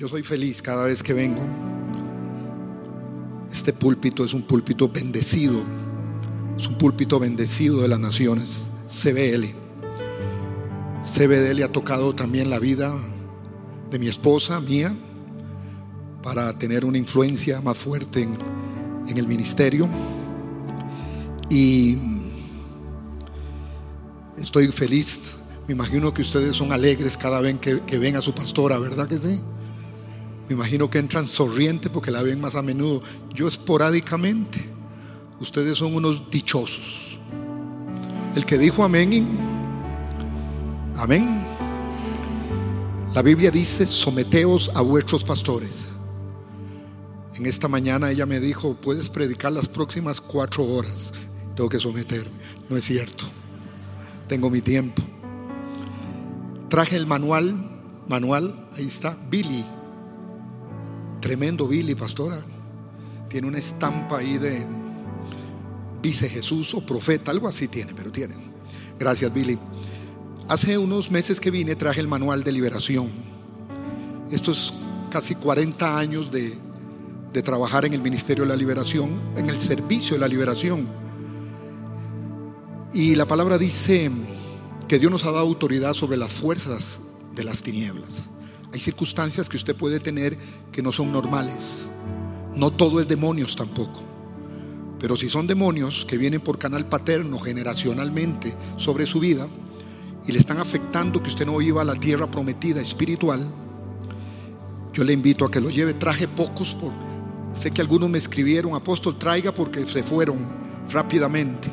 [0.00, 1.42] Yo soy feliz cada vez que vengo.
[3.50, 5.60] Este púlpito es un púlpito bendecido.
[6.56, 8.70] Es un púlpito bendecido de las naciones.
[8.86, 9.44] CBL.
[11.02, 12.90] CBL ha tocado también la vida
[13.90, 14.96] de mi esposa, mía,
[16.22, 19.86] para tener una influencia más fuerte en, el ministerio.
[21.50, 21.98] Y
[24.38, 25.36] estoy feliz.
[25.68, 29.06] Me imagino que ustedes son alegres cada vez que, que ven a su pastora, ¿verdad
[29.06, 29.42] que sí?
[30.50, 33.00] Me imagino que entran sonrientes porque la ven más a menudo.
[33.32, 34.58] Yo esporádicamente.
[35.38, 37.16] Ustedes son unos dichosos.
[38.34, 39.28] El que dijo amén,
[40.96, 41.46] amén.
[43.14, 45.90] La Biblia dice, someteos a vuestros pastores.
[47.36, 51.12] En esta mañana ella me dijo, puedes predicar las próximas cuatro horas.
[51.54, 52.32] Tengo que someterme.
[52.68, 53.24] No es cierto.
[54.26, 55.00] Tengo mi tiempo.
[56.68, 57.54] Traje el manual,
[58.08, 59.64] manual, ahí está, Billy.
[61.20, 62.38] Tremendo Billy, pastora.
[63.28, 64.66] Tiene una estampa ahí de
[66.02, 68.34] vice Jesús o profeta, algo así tiene, pero tiene.
[68.98, 69.58] Gracias, Billy.
[70.48, 73.08] Hace unos meses que vine traje el manual de liberación.
[74.30, 74.74] Esto es
[75.10, 76.56] casi 40 años de,
[77.32, 80.88] de trabajar en el Ministerio de la Liberación, en el servicio de la liberación.
[82.92, 84.10] Y la palabra dice
[84.88, 87.02] que Dios nos ha dado autoridad sobre las fuerzas
[87.36, 88.22] de las tinieblas.
[88.72, 90.36] Hay circunstancias que usted puede tener
[90.70, 91.86] que no son normales.
[92.54, 94.02] No todo es demonios tampoco.
[94.98, 99.48] Pero si son demonios que vienen por canal paterno generacionalmente sobre su vida
[100.26, 103.52] y le están afectando que usted no viva la tierra prometida espiritual,
[104.92, 105.94] yo le invito a que lo lleve.
[105.94, 106.92] Traje pocos por
[107.52, 110.38] sé que algunos me escribieron, apóstol, traiga porque se fueron
[110.90, 111.68] rápidamente.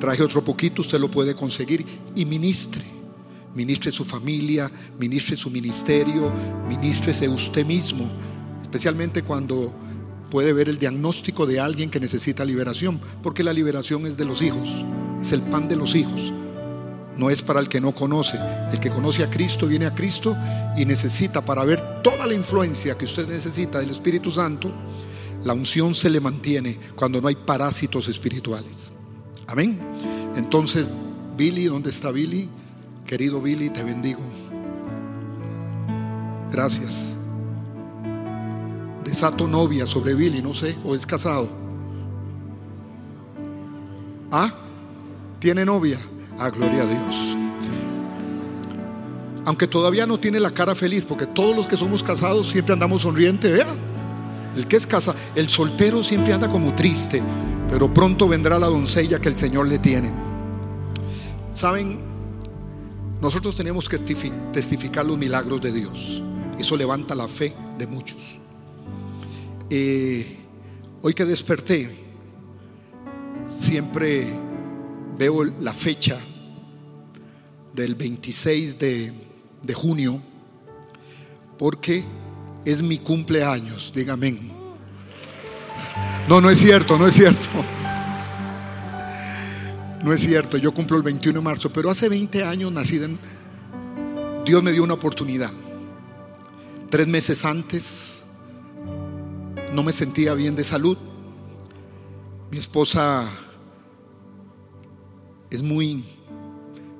[0.00, 2.82] Traje otro poquito, usted lo puede conseguir y ministre.
[3.56, 6.32] Ministre su familia, ministre su ministerio,
[6.68, 8.08] ministrese usted mismo,
[8.62, 9.74] especialmente cuando
[10.30, 14.42] puede ver el diagnóstico de alguien que necesita liberación, porque la liberación es de los
[14.42, 14.68] hijos,
[15.20, 16.32] es el pan de los hijos.
[17.16, 18.38] No es para el que no conoce.
[18.70, 20.36] El que conoce a Cristo viene a Cristo
[20.76, 24.70] y necesita para ver toda la influencia que usted necesita del Espíritu Santo,
[25.44, 28.92] la unción se le mantiene cuando no hay parásitos espirituales.
[29.46, 29.80] Amén.
[30.36, 30.88] Entonces,
[31.36, 32.50] Billy, ¿dónde está Billy?
[33.06, 34.20] Querido Billy, te bendigo.
[36.50, 37.14] Gracias.
[39.04, 41.48] Desato novia sobre Billy, no sé, o es casado.
[44.32, 44.52] Ah,
[45.38, 45.98] tiene novia.
[46.38, 47.36] Ah, gloria a Dios.
[49.44, 53.02] Aunque todavía no tiene la cara feliz, porque todos los que somos casados siempre andamos
[53.02, 53.76] sonrientes, vea.
[54.56, 57.22] El que es casado, el soltero siempre anda como triste,
[57.70, 60.12] pero pronto vendrá la doncella que el Señor le tiene.
[61.52, 62.05] Saben,
[63.20, 66.22] nosotros tenemos que testificar los milagros de Dios.
[66.58, 68.38] Eso levanta la fe de muchos.
[69.70, 70.36] Eh,
[71.02, 71.96] hoy que desperté,
[73.48, 74.26] siempre
[75.18, 76.18] veo la fecha
[77.74, 79.12] del 26 de,
[79.62, 80.20] de junio,
[81.58, 82.04] porque
[82.64, 84.36] es mi cumpleaños, dígame.
[86.28, 87.75] No, no es cierto, no es cierto.
[90.06, 93.18] No es cierto, yo cumplo el 21 de marzo, pero hace 20 años nací en...
[94.44, 95.50] Dios me dio una oportunidad.
[96.88, 98.22] Tres meses antes
[99.72, 100.96] no me sentía bien de salud.
[102.52, 103.28] Mi esposa
[105.50, 106.04] es muy,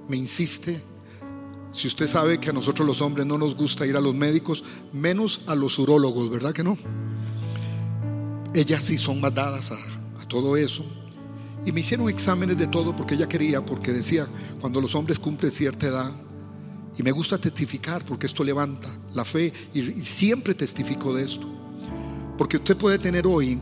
[0.08, 0.82] me insiste.
[1.70, 4.64] Si usted sabe que a nosotros los hombres no nos gusta ir a los médicos,
[4.92, 6.76] menos a los urólogos, ¿verdad que no?
[8.52, 10.84] Ellas sí son más dadas a, a todo eso.
[11.64, 14.26] Y me hicieron exámenes de todo porque ella quería, porque decía,
[14.60, 16.12] cuando los hombres cumplen cierta edad,
[16.98, 21.46] y me gusta testificar porque esto levanta la fe y, siempre testifico de esto.
[22.38, 23.60] Porque usted puede tener hoy,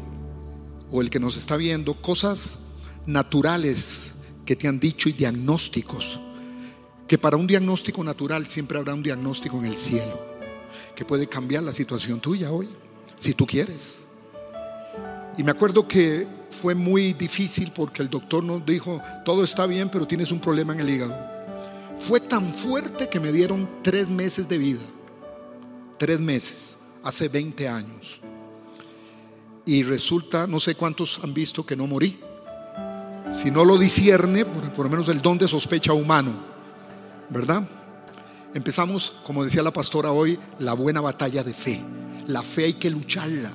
[0.91, 2.59] o el que nos está viendo, cosas
[3.07, 4.13] naturales
[4.45, 6.21] que te han dicho y diagnósticos.
[7.09, 10.35] Que para un diagnóstico natural siempre habrá un diagnóstico en el cielo
[10.95, 12.69] que puede cambiar la situación tuya hoy,
[13.19, 14.01] si tú quieres.
[15.37, 19.91] Y me acuerdo que fue muy difícil porque el doctor nos dijo, todo está bien,
[19.91, 21.35] pero tienes un problema en el hígado.
[21.99, 24.81] Fue tan fuerte que me dieron tres meses de vida.
[25.99, 28.21] Tres meses, hace 20 años.
[29.67, 32.19] Y resulta, no sé cuántos han visto que no morí.
[33.33, 36.33] Si no lo discierne, por, por lo menos el don de sospecha humano,
[37.31, 37.67] ¿verdad?
[38.55, 41.83] Empezamos, como decía la pastora hoy, la buena batalla de fe.
[42.27, 43.51] La fe hay que lucharla.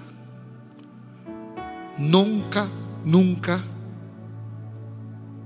[1.98, 2.68] Nunca,
[3.06, 3.60] nunca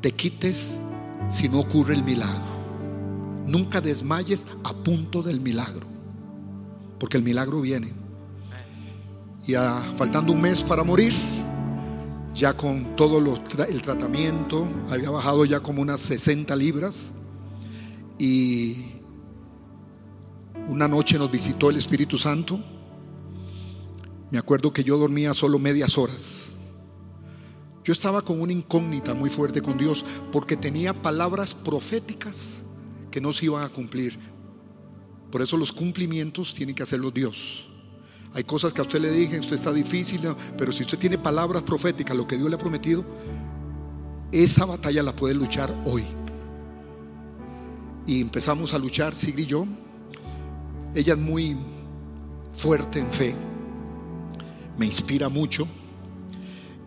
[0.01, 0.77] te quites
[1.29, 2.53] si no ocurre el milagro.
[3.45, 5.87] Nunca desmayes a punto del milagro.
[6.99, 7.91] porque el milagro viene.
[9.45, 9.55] Y
[9.97, 11.11] faltando un mes para morir,
[12.33, 17.11] ya con todo el tratamiento, había bajado ya como unas 60 libras.
[18.17, 18.77] Y
[20.69, 22.63] una noche nos visitó el Espíritu Santo.
[24.31, 26.52] Me acuerdo que yo dormía solo medias horas.
[27.83, 32.63] Yo estaba con una incógnita muy fuerte con Dios porque tenía palabras proféticas
[33.11, 34.17] que no se iban a cumplir.
[35.31, 37.67] Por eso los cumplimientos tienen que hacerlos Dios.
[38.33, 40.21] Hay cosas que a usted le dije, usted está difícil,
[40.57, 43.05] pero si usted tiene palabras proféticas, lo que Dios le ha prometido,
[44.31, 46.03] esa batalla la puede luchar hoy.
[48.07, 49.67] Y empezamos a luchar, Sigrid y yo.
[50.95, 51.55] Ella es muy
[52.57, 53.35] fuerte en fe,
[54.77, 55.67] me inspira mucho.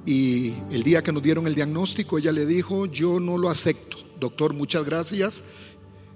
[0.07, 3.97] Y el día que nos dieron el diagnóstico, ella le dijo, yo no lo acepto.
[4.21, 5.43] Doctor, muchas gracias.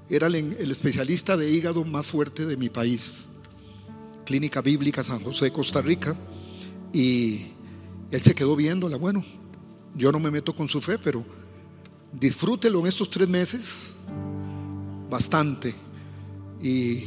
[0.08, 3.26] Era el, especialista de hígado más fuerte de mi país.
[4.24, 6.16] Clínica Bíblica San José, Costa Rica,
[6.92, 7.48] y
[8.12, 8.96] él se quedó viéndola.
[8.96, 9.24] Bueno,
[9.96, 11.26] yo no me meto con su fe, pero
[12.12, 13.94] disfrútelo en estos tres meses
[15.10, 15.74] bastante.
[16.62, 17.02] Y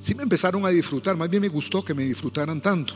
[0.00, 2.94] sí me empezaron a disfrutar, más bien me gustó que me disfrutaran tanto.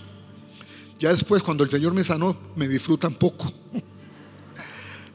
[1.02, 3.52] Ya después, cuando el Señor me sanó, me disfrutan poco.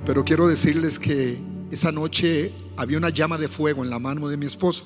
[0.06, 1.38] Pero quiero decirles que
[1.72, 4.84] esa noche había una llama de fuego en la mano de mi esposa.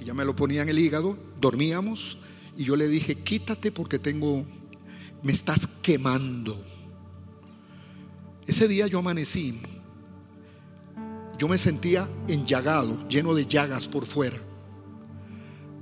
[0.00, 2.18] Ella me lo ponía en el hígado, dormíamos
[2.56, 4.44] y yo le dije, quítate porque tengo,
[5.22, 6.52] me estás quemando.
[8.44, 9.60] Ese día yo amanecí,
[11.38, 14.38] yo me sentía enllagado, lleno de llagas por fuera,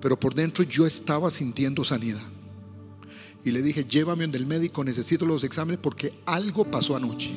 [0.02, 2.20] pero por dentro yo estaba sintiendo sanidad.
[3.44, 7.32] Y le dije, llévame donde el médico, necesito los exámenes porque algo pasó anoche.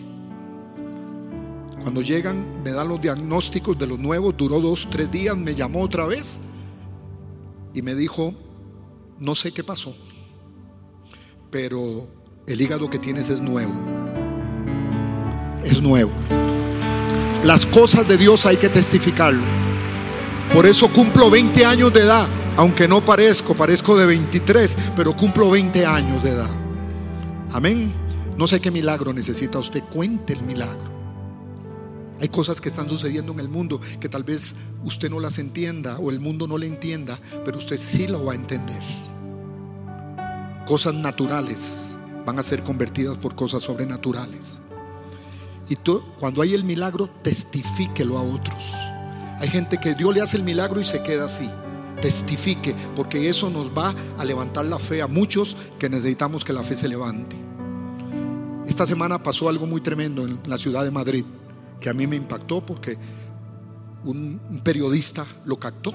[1.81, 5.81] Cuando llegan, me dan los diagnósticos de los nuevos, duró dos, tres días, me llamó
[5.81, 6.39] otra vez
[7.73, 8.33] y me dijo,
[9.19, 9.95] no sé qué pasó,
[11.51, 12.07] pero
[12.47, 13.73] el hígado que tienes es nuevo.
[15.63, 16.11] Es nuevo.
[17.43, 19.43] Las cosas de Dios hay que testificarlo.
[20.53, 25.51] Por eso cumplo 20 años de edad, aunque no parezco, parezco de 23, pero cumplo
[25.51, 26.49] 20 años de edad.
[27.51, 27.93] Amén.
[28.37, 30.93] No sé qué milagro necesita usted, cuente el milagro.
[32.21, 35.97] Hay cosas que están sucediendo en el mundo que tal vez usted no las entienda
[35.99, 38.81] o el mundo no le entienda, pero usted sí lo va a entender.
[40.65, 44.59] Cosas naturales van a ser convertidas por cosas sobrenaturales.
[45.67, 48.63] Y tú, cuando hay el milagro, testifíquelo a otros.
[49.39, 51.49] Hay gente que Dios le hace el milagro y se queda así.
[52.01, 56.63] Testifique, porque eso nos va a levantar la fe a muchos que necesitamos que la
[56.63, 57.35] fe se levante.
[58.67, 61.25] Esta semana pasó algo muy tremendo en la ciudad de Madrid
[61.79, 62.97] que a mí me impactó porque
[64.03, 65.93] un, periodista lo captó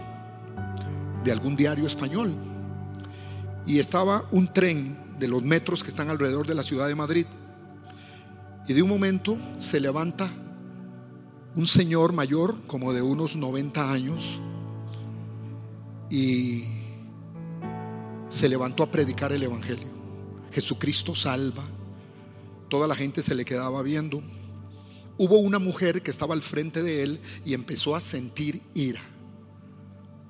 [1.25, 2.33] de algún diario español.
[3.67, 7.27] Y estaba un tren de los metros que están alrededor de la ciudad de Madrid.
[8.67, 10.29] Y de un momento se levanta
[11.57, 14.41] un señor mayor, como de unos 90 años,
[16.11, 16.65] y
[18.29, 19.89] se levantó a predicar el Evangelio.
[20.53, 21.65] Jesucristo salva.
[22.69, 24.23] Toda la gente se le quedaba viendo
[25.21, 29.03] hubo una mujer que estaba al frente de él y empezó a sentir ira.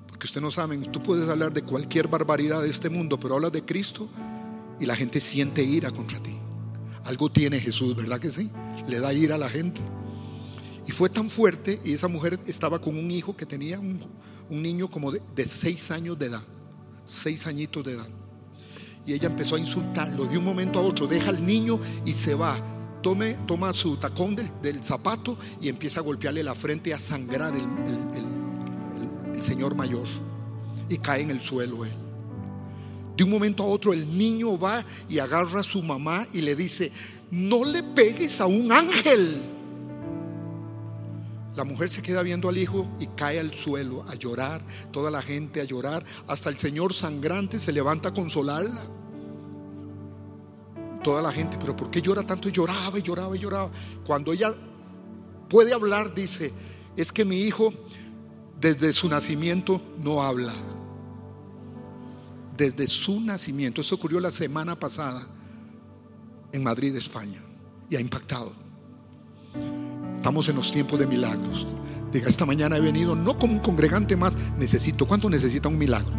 [0.05, 3.53] Porque usted no saben, tú puedes hablar de cualquier barbaridad de este mundo, pero hablas
[3.53, 4.09] de Cristo
[4.81, 6.37] y la gente siente ira contra ti.
[7.05, 8.51] Algo tiene Jesús, ¿verdad que sí?
[8.85, 9.79] Le da ira a la gente.
[10.87, 13.99] Y fue tan fuerte y esa mujer estaba con un hijo que tenía un,
[14.49, 16.43] niño como de, seis años de edad,
[17.05, 18.09] seis añitos de edad.
[19.05, 22.35] Y ella empezó a insultarlo de un momento a otro, deja al niño y se
[22.35, 22.55] va
[23.01, 27.65] tome, toma su tacón del, zapato y empieza a golpearle la frente a sangrar el,
[29.33, 30.07] el señor mayor.
[30.89, 31.93] Y cae en el suelo él.
[33.15, 36.55] De un momento a otro el niño va y agarra a su mamá y le
[36.55, 36.91] dice,
[37.29, 39.50] no le pegues a un ángel.
[41.55, 45.21] La mujer se queda viendo al hijo y cae al suelo a llorar, toda la
[45.21, 48.81] gente a llorar, hasta el señor sangrante se levanta a consolarla
[51.01, 52.47] toda la gente, pero ¿por qué llora tanto?
[52.49, 53.71] Y lloraba y lloraba y lloraba.
[54.05, 54.53] Cuando ella
[55.49, 56.53] puede hablar, dice,
[56.95, 57.73] es que mi hijo
[58.59, 60.51] desde su nacimiento no habla.
[62.55, 63.81] Desde su nacimiento.
[63.81, 65.21] Eso ocurrió la semana pasada
[66.51, 67.41] en Madrid, España.
[67.89, 68.53] Y ha impactado.
[70.21, 71.65] Estamos en los tiempos de milagros.
[72.11, 76.13] Diga, esta mañana he venido no como un congregante más, necesito, ¿cuánto necesita un milagro?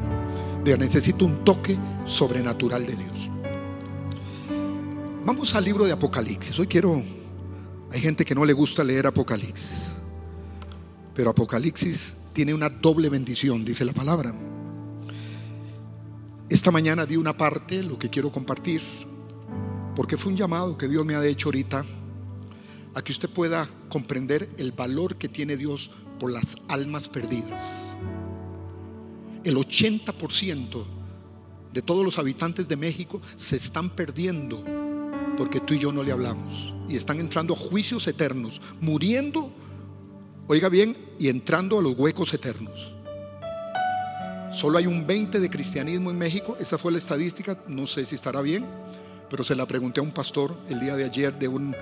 [0.64, 3.30] Diga, necesito un toque sobrenatural de Dios.
[5.24, 6.58] Vamos al libro de Apocalipsis.
[6.58, 7.00] Hoy quiero,
[7.92, 9.90] hay gente que no le gusta leer Apocalipsis,
[11.14, 14.34] pero Apocalipsis tiene una doble bendición, dice la palabra.
[16.48, 18.82] Esta mañana di una parte, lo que quiero compartir,
[19.94, 21.86] porque fue un llamado que Dios me ha hecho ahorita
[22.94, 27.96] a que usted pueda comprender el valor que tiene Dios por las almas perdidas.
[29.44, 30.84] El 80%
[31.72, 34.62] de todos los habitantes de México se están perdiendo
[35.36, 39.52] porque tú y yo no le hablamos y están entrando a juicios eternos, muriendo,
[40.46, 42.94] oiga bien, y entrando a los huecos eternos.
[44.52, 48.14] Solo hay un 20 de cristianismo en México, esa fue la estadística, no sé si
[48.14, 48.66] estará bien,
[49.30, 51.74] pero se la pregunté a un pastor el día de ayer de un,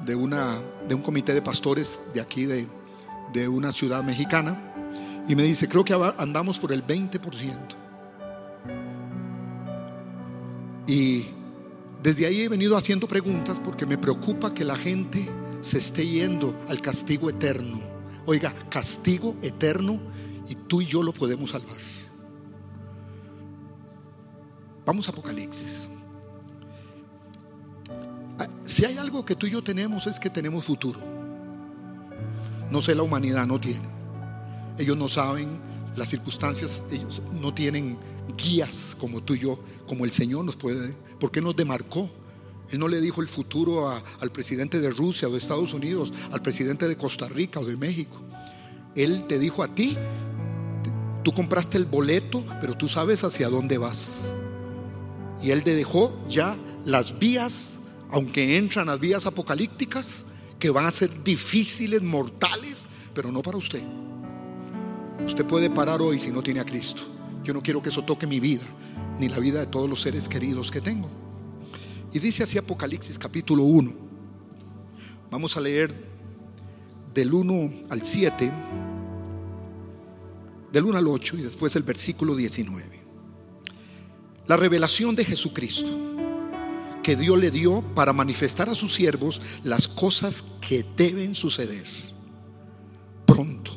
[0.00, 0.46] de una,
[0.88, 2.66] de un comité de pastores de aquí de,
[3.32, 4.72] de una ciudad mexicana
[5.26, 7.58] y me dice, creo que andamos por el 20%.
[10.86, 11.24] Y
[12.02, 15.26] desde ahí he venido haciendo preguntas porque me preocupa que la gente
[15.62, 17.80] se esté yendo al castigo eterno.
[18.26, 20.00] Oiga, castigo eterno
[20.48, 21.78] y tú y yo lo podemos salvar.
[24.84, 25.88] Vamos a Apocalipsis.
[28.64, 31.00] Si hay algo que tú y yo tenemos es que tenemos futuro.
[32.70, 33.86] No sé, la humanidad no tiene.
[34.78, 35.48] Ellos no saben
[35.96, 37.98] las circunstancias, ellos no tienen
[38.36, 40.96] guías como tú y yo, como el Señor nos puede.
[41.20, 42.10] ¿Por qué nos demarcó?
[42.70, 46.42] Él no le dijo el futuro al presidente de Rusia o de Estados Unidos, al
[46.42, 48.16] presidente de Costa Rica o de México.
[48.96, 49.96] Él te dijo a ti,
[51.22, 54.22] tú compraste el boleto, pero tú sabes hacia dónde vas.
[55.42, 60.26] Y Él te dejó ya las vías, aunque entran las vías apocalípticas,
[60.58, 63.84] que van a ser difíciles, mortales, pero no para usted.
[65.24, 67.02] Usted puede parar hoy si no tiene a Cristo.
[67.42, 68.64] Yo no quiero que eso toque mi vida,
[69.18, 71.10] ni la vida de todos los seres queridos que tengo.
[72.12, 73.92] Y dice así Apocalipsis capítulo 1.
[75.30, 75.94] Vamos a leer
[77.12, 78.52] del 1 al 7,
[80.72, 83.04] del 1 al 8 y después el versículo 19
[84.46, 86.13] la revelación de Jesucristo
[87.04, 91.84] que Dios le dio para manifestar a sus siervos las cosas que deben suceder
[93.26, 93.70] pronto.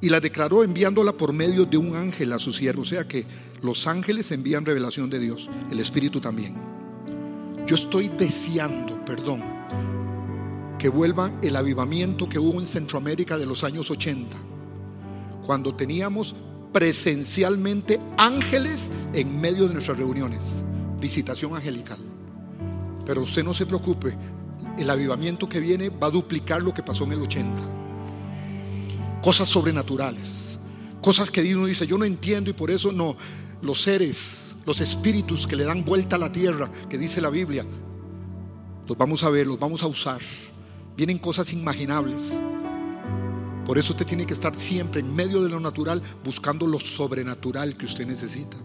[0.00, 2.88] Y la declaró enviándola por medio de un ángel a sus siervos.
[2.88, 3.26] O sea que
[3.60, 6.54] los ángeles envían revelación de Dios, el Espíritu también.
[7.66, 9.42] Yo estoy deseando, perdón,
[10.78, 14.36] que vuelva el avivamiento que hubo en Centroamérica de los años 80,
[15.44, 16.36] cuando teníamos
[16.72, 20.62] presencialmente ángeles en medio de nuestras reuniones.
[21.00, 22.11] Visitación angelical.
[23.04, 24.16] Pero usted no se preocupe,
[24.78, 27.60] el avivamiento que viene va a duplicar lo que pasó en el 80.
[29.22, 30.58] Cosas sobrenaturales.
[31.00, 33.16] Cosas que uno dice, yo no entiendo y por eso no.
[33.60, 37.64] Los seres, los espíritus que le dan vuelta a la tierra, que dice la Biblia,
[38.88, 40.20] los vamos a ver, los vamos a usar.
[40.96, 42.32] Vienen cosas imaginables.
[43.66, 47.76] Por eso usted tiene que estar siempre en medio de lo natural buscando lo sobrenatural
[47.76, 48.56] que usted necesita.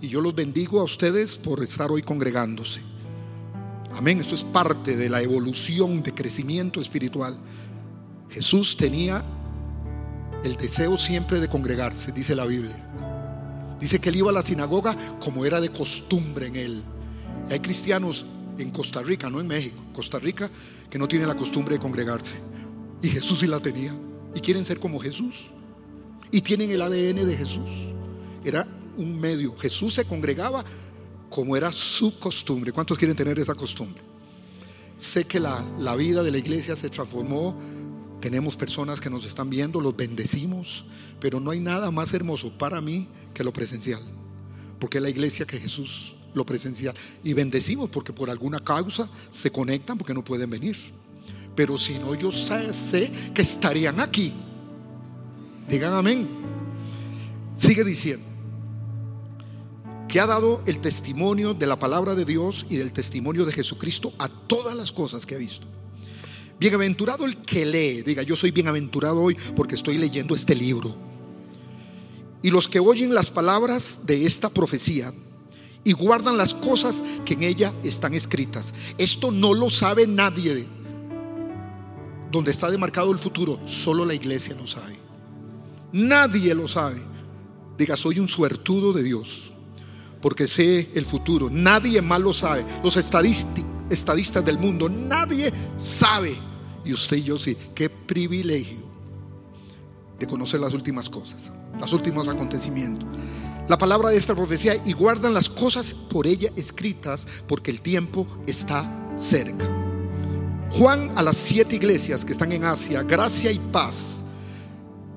[0.00, 2.82] Y yo los bendigo a ustedes por estar hoy congregándose.
[3.94, 4.20] Amén.
[4.20, 7.38] Esto es parte de la evolución de crecimiento espiritual.
[8.30, 9.24] Jesús tenía
[10.44, 12.76] el deseo siempre de congregarse, dice la Biblia.
[13.80, 16.82] Dice que él iba a la sinagoga como era de costumbre en él.
[17.50, 18.26] hay cristianos
[18.58, 20.50] en Costa Rica, no en México, Costa Rica,
[20.88, 22.34] que no tienen la costumbre de congregarse.
[23.02, 23.94] Y Jesús sí la tenía.
[24.34, 25.50] Y quieren ser como Jesús.
[26.30, 27.70] Y tienen el ADN de Jesús.
[28.44, 28.66] Era
[28.96, 29.56] un medio.
[29.56, 30.64] Jesús se congregaba
[31.36, 32.72] como era su costumbre.
[32.72, 34.02] ¿Cuántos quieren tener esa costumbre?
[34.96, 37.54] Sé que la, la vida de la iglesia se transformó.
[38.22, 40.86] Tenemos personas que nos están viendo, los bendecimos.
[41.20, 44.00] Pero no hay nada más hermoso para mí que lo presencial.
[44.80, 46.96] Porque es la iglesia que Jesús lo presencial.
[47.22, 50.74] Y bendecimos porque por alguna causa se conectan porque no pueden venir.
[51.54, 54.32] Pero si no, yo sé, que estarían aquí.
[55.68, 56.26] Digan amén.
[57.56, 58.35] Sigue diciendo
[60.16, 64.14] que ha dado el testimonio de la palabra de Dios y del testimonio de Jesucristo
[64.18, 65.66] a todas las cosas que ha visto.
[66.58, 70.96] Bienaventurado el que lee, diga, yo soy bienaventurado hoy porque estoy leyendo este libro.
[72.42, 75.12] Y los que oyen las palabras de esta profecía
[75.84, 78.72] y guardan las cosas que en ella están escritas.
[78.96, 80.66] Esto no lo sabe nadie
[82.32, 84.96] donde está demarcado el futuro, solo la iglesia lo sabe.
[85.92, 87.02] Nadie lo sabe.
[87.76, 89.52] Diga, soy un suertudo de Dios,
[90.20, 91.48] porque sé el futuro.
[91.50, 92.64] Nadie más lo sabe.
[92.82, 96.36] Los estadistas del mundo, nadie sabe.
[96.84, 98.86] Y usted y yo sí, qué privilegio
[100.18, 103.08] de conocer las últimas cosas, los últimos acontecimientos.
[103.68, 108.26] La palabra de esta profecía y guardan las cosas por ella escritas, porque el tiempo
[108.46, 109.66] está cerca.
[110.70, 114.22] Juan a las siete iglesias que están en Asia, gracia y paz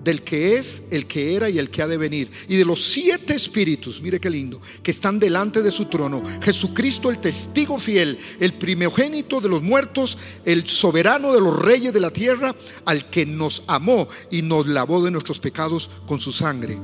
[0.10, 2.32] del que es, el que era y el que ha de venir.
[2.48, 6.24] Y de los siete espíritus, mire qué lindo, que están delante de su trono.
[6.42, 12.00] Jesucristo, el testigo fiel, el primogénito de los muertos, el soberano de los reyes de
[12.00, 16.76] la tierra, al que nos amó y nos lavó de nuestros pecados con su sangre.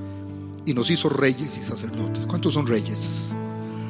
[0.67, 2.27] Y nos hizo reyes y sacerdotes.
[2.27, 3.32] ¿Cuántos son reyes?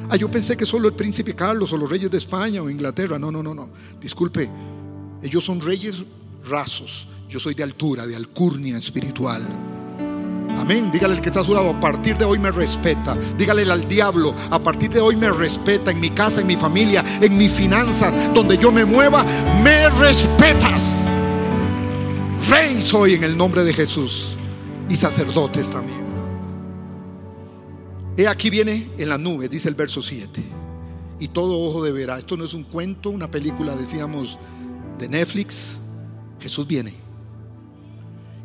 [0.08, 3.18] Ah, yo pensé que solo el príncipe Carlos o los reyes de España o Inglaterra.
[3.18, 3.68] No, no, no, no.
[4.00, 4.50] Disculpe,
[5.22, 6.04] ellos son reyes
[6.48, 9.42] rasos yo soy de altura, de alcurnia espiritual.
[10.56, 10.90] Amén.
[10.90, 13.16] Dígale al que está a su lado, a partir de hoy me respeta.
[13.36, 17.04] Dígale al diablo, a partir de hoy me respeta en mi casa, en mi familia,
[17.20, 19.24] en mis finanzas, donde yo me mueva,
[19.62, 21.08] me respetas.
[22.48, 24.36] Rey soy en el nombre de Jesús
[24.88, 26.06] y sacerdotes también.
[28.16, 30.42] He aquí viene en la nube, dice el verso 7.
[31.18, 32.18] Y todo ojo de verá.
[32.18, 34.38] Esto no es un cuento, una película, decíamos,
[34.98, 35.76] de Netflix.
[36.40, 37.05] Jesús viene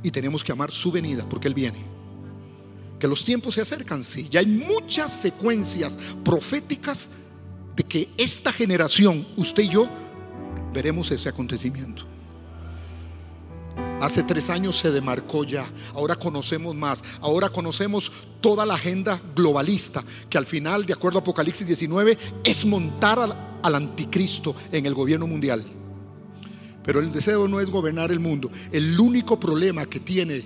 [0.04, 1.80] y tenemos que amar su venida porque Él viene.
[3.00, 4.28] Que los tiempos se acercan, sí.
[4.30, 7.10] Ya hay muchas secuencias proféticas
[7.76, 9.90] de que esta generación, usted y yo,
[10.74, 12.06] veremos ese acontecimiento.
[14.00, 20.04] Hace tres años se demarcó ya, ahora conocemos más, ahora conocemos toda la agenda globalista,
[20.28, 24.96] que al final, de acuerdo a Apocalipsis 19, es montar al, al anticristo en el
[24.96, 25.64] gobierno mundial.
[26.84, 28.50] Pero el deseo no es gobernar el mundo.
[28.72, 30.44] El único problema que tiene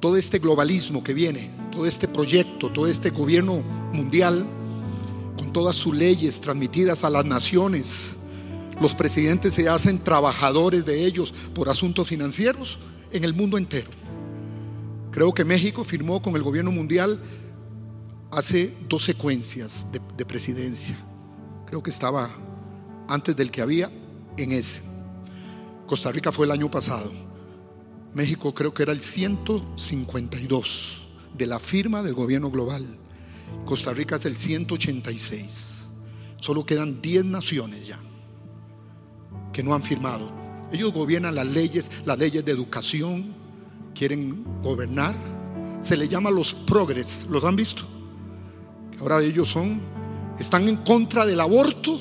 [0.00, 4.46] todo este globalismo que viene, todo este proyecto, todo este gobierno mundial,
[5.36, 8.12] con todas sus leyes transmitidas a las naciones,
[8.80, 12.78] los presidentes se hacen trabajadores de ellos por asuntos financieros
[13.12, 13.90] en el mundo entero.
[15.10, 17.20] Creo que México firmó con el gobierno mundial
[18.30, 20.96] hace dos secuencias de, de presidencia.
[21.66, 22.30] Creo que estaba
[23.08, 23.90] antes del que había
[24.36, 24.89] en ese.
[25.90, 27.10] Costa Rica fue el año pasado.
[28.14, 31.02] México creo que era el 152
[31.36, 32.86] de la firma del gobierno global.
[33.66, 35.82] Costa Rica es el 186.
[36.36, 37.98] Solo quedan 10 naciones ya
[39.52, 40.30] que no han firmado.
[40.70, 43.34] Ellos gobiernan las leyes, las leyes de educación,
[43.92, 45.16] quieren gobernar.
[45.80, 47.82] Se les llama los progres, ¿los han visto?
[49.00, 49.80] Ahora ellos son,
[50.38, 52.00] están en contra del aborto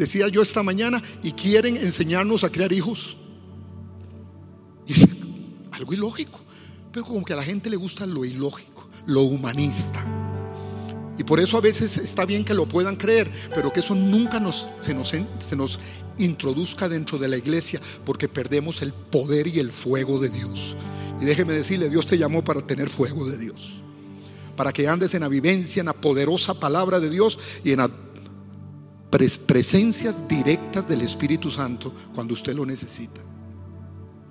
[0.00, 3.16] decía yo esta mañana, y quieren enseñarnos a crear hijos.
[4.86, 4.94] Y
[5.70, 6.40] algo ilógico,
[6.92, 10.04] pero como que a la gente le gusta lo ilógico, lo humanista.
[11.16, 14.40] Y por eso a veces está bien que lo puedan creer, pero que eso nunca
[14.40, 15.78] nos, se, nos, se nos
[16.18, 20.76] introduzca dentro de la iglesia, porque perdemos el poder y el fuego de Dios.
[21.20, 23.80] Y déjeme decirle, Dios te llamó para tener fuego de Dios,
[24.56, 27.90] para que andes en la vivencia, en la poderosa palabra de Dios y en la
[29.10, 33.20] presencias directas del Espíritu Santo cuando usted lo necesita.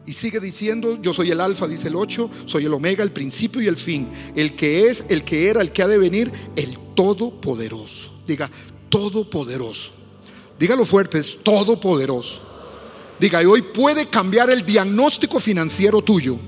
[0.05, 3.61] Y sigue diciendo, yo soy el alfa, dice el 8, soy el omega, el principio
[3.61, 6.77] y el fin, el que es, el que era, el que ha de venir, el
[6.95, 8.19] todopoderoso.
[8.25, 8.49] Diga,
[8.89, 9.91] todopoderoso.
[10.57, 12.41] Dígalo fuerte, es todopoderoso.
[13.19, 16.39] Diga, y hoy puede cambiar el diagnóstico financiero tuyo.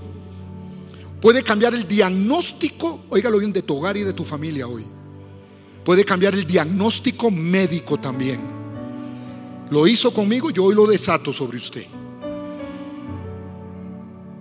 [1.21, 4.85] Puede cambiar el diagnóstico, óigalo bien, de tu hogar y de tu familia hoy.
[5.83, 8.39] Puede cambiar el diagnóstico médico también.
[9.71, 11.85] Lo hizo conmigo, yo hoy lo desato sobre usted.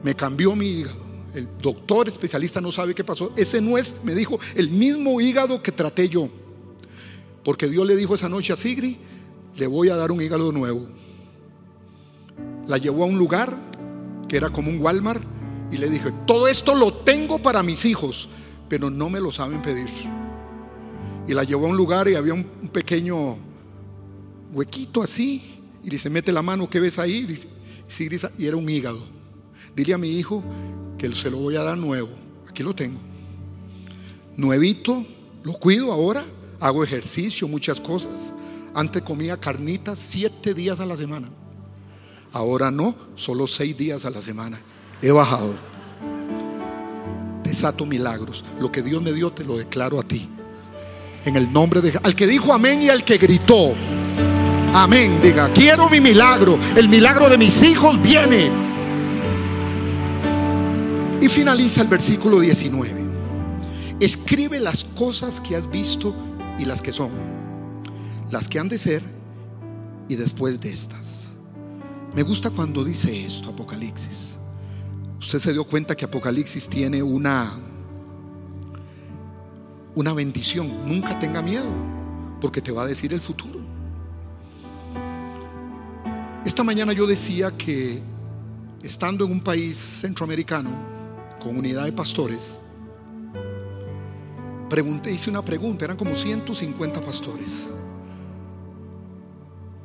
[0.03, 1.09] Me cambió mi hígado.
[1.35, 3.33] El doctor especialista no sabe qué pasó.
[3.37, 6.29] Ese no es, me dijo, el mismo hígado que traté yo.
[7.45, 8.99] Porque Dios le dijo esa noche a Sigri,
[9.57, 10.87] le voy a dar un hígado nuevo.
[12.67, 13.57] La llevó a un lugar
[14.29, 15.23] que era como un Walmart
[15.71, 18.29] y le dije, todo esto lo tengo para mis hijos,
[18.69, 19.89] pero no me lo saben pedir
[21.31, 23.39] y la llevó a un lugar y había un, pequeño
[24.53, 25.61] huequito así.
[25.85, 27.25] Y dice, mete la mano, ¿qué ves ahí?
[27.25, 27.47] Dice,
[28.37, 28.99] y era un hígado.
[29.77, 30.43] Dile a mi hijo
[30.99, 32.09] que se lo voy a dar nuevo.
[32.49, 32.99] Aquí lo tengo.
[34.37, 35.07] Nuevito,
[35.45, 36.25] lo cuido ahora,
[36.59, 38.33] hago ejercicio, muchas cosas.
[38.75, 41.29] Antes comía carnitas siete días a la semana.
[42.33, 44.61] Ahora no, solo seis días a la semana.
[45.01, 45.55] He bajado.
[47.45, 48.45] Desato milagros.
[48.59, 50.29] Lo que Dios me dio te lo declaro a ti.
[51.25, 53.75] En el nombre de al que dijo amén y al que gritó.
[54.73, 56.59] Amén, diga, quiero mi milagro.
[56.77, 58.51] El milagro de mis hijos viene.
[61.21, 63.01] Y finaliza el versículo 19.
[64.01, 66.15] Escribe las cosas que has visto
[66.59, 67.11] y las que son,
[68.31, 69.03] las que han de ser
[70.09, 71.29] y después de estas.
[72.15, 74.37] Me gusta cuando dice esto, Apocalipsis.
[75.19, 77.47] Usted se dio cuenta que Apocalipsis tiene una
[79.95, 80.87] una bendición.
[80.87, 81.71] Nunca tenga miedo,
[82.41, 83.61] porque te va a decir el futuro.
[86.45, 88.03] Esta mañana yo decía que
[88.83, 90.71] estando en un país centroamericano,
[91.41, 92.59] con unidad de pastores,
[94.69, 97.67] pregunté, hice una pregunta, eran como 150 pastores.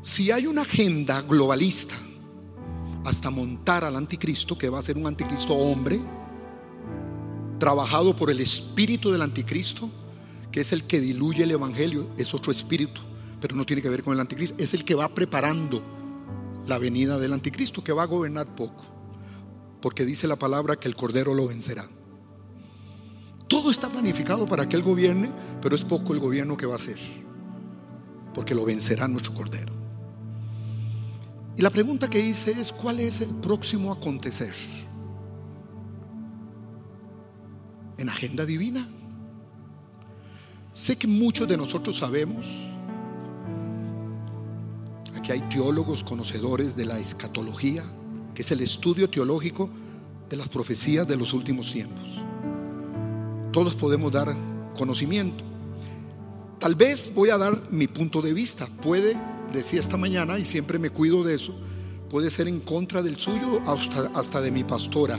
[0.01, 1.95] Si hay una agenda globalista
[3.05, 5.99] hasta montar al anticristo, que va a ser un anticristo hombre,
[7.59, 9.89] trabajado por el espíritu del anticristo,
[10.51, 13.01] que es el que diluye el evangelio, es otro espíritu,
[13.41, 15.83] pero no tiene que ver con el anticristo, es el que va preparando
[16.67, 18.85] la venida del anticristo, que va a gobernar poco,
[19.81, 21.87] porque dice la palabra que el cordero lo vencerá.
[23.47, 26.77] Todo está planificado para que él gobierne, pero es poco el gobierno que va a
[26.77, 26.97] hacer,
[28.33, 29.73] porque lo vencerá nuestro cordero.
[31.57, 34.53] Y la pregunta que hice es, ¿cuál es el próximo acontecer?
[37.97, 38.85] En agenda divina.
[40.73, 42.47] Sé que muchos de nosotros sabemos,
[45.15, 47.83] aquí hay teólogos conocedores de la escatología,
[48.33, 49.69] que es el estudio teológico
[50.29, 52.03] de las profecías de los últimos tiempos.
[53.53, 54.35] Todos podemos dar
[54.77, 55.43] conocimiento.
[56.59, 58.67] Tal vez voy a dar mi punto de vista.
[58.81, 59.17] Puede,
[59.53, 61.55] decía esta mañana, y siempre me cuido de eso,
[62.09, 65.17] puede ser en contra del suyo hasta, hasta de mi pastora.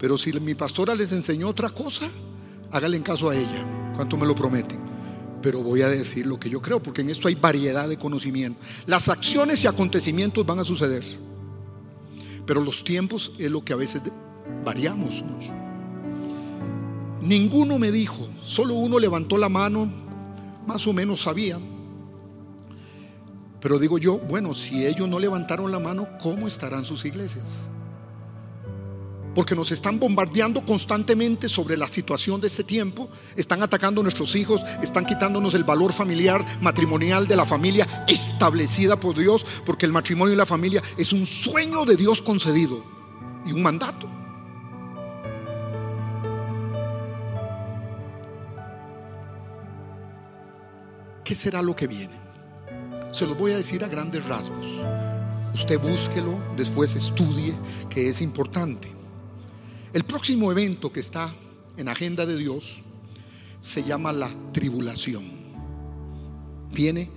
[0.00, 2.08] Pero si mi pastora les enseñó otra cosa,
[2.72, 3.92] háganle en caso a ella.
[3.94, 4.80] ¿Cuánto me lo prometen?
[5.42, 8.58] Pero voy a decir lo que yo creo, porque en esto hay variedad de conocimiento.
[8.86, 11.04] Las acciones y acontecimientos van a suceder.
[12.46, 14.00] Pero los tiempos es lo que a veces
[14.64, 15.52] variamos mucho.
[17.20, 19.92] Ninguno me dijo, solo uno levantó la mano,
[20.66, 21.58] más o menos sabía.
[23.60, 27.58] Pero digo yo, bueno, si ellos no levantaron la mano, ¿cómo estarán sus iglesias?
[29.34, 34.34] Porque nos están bombardeando constantemente sobre la situación de este tiempo, están atacando a nuestros
[34.34, 39.92] hijos, están quitándonos el valor familiar, matrimonial de la familia establecida por Dios, porque el
[39.92, 42.82] matrimonio y la familia es un sueño de Dios concedido
[43.46, 44.10] y un mandato.
[51.24, 52.18] ¿Qué será lo que viene?
[53.12, 54.66] Se lo voy a decir a grandes rasgos.
[55.54, 57.54] Usted búsquelo, después estudie,
[57.88, 58.99] que es importante.
[59.92, 61.34] El próximo evento que está
[61.76, 62.82] en agenda de Dios
[63.58, 65.24] se llama la tribulación.
[66.72, 67.10] Viene,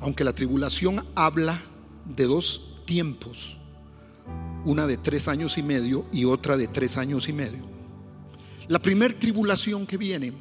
[0.00, 1.56] aunque la tribulación habla
[2.04, 3.56] de dos tiempos,
[4.64, 7.70] una de tres años y medio y otra de tres años y medio.
[8.66, 10.32] La primera tribulación que viene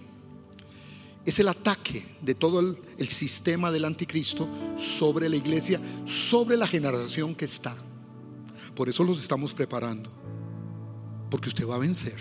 [1.24, 6.66] es el ataque de todo el, el, sistema del anticristo sobre la iglesia, sobre la
[6.66, 7.76] generación que está.
[8.74, 10.21] Por eso los estamos preparando
[11.32, 12.14] porque usted va a vencer.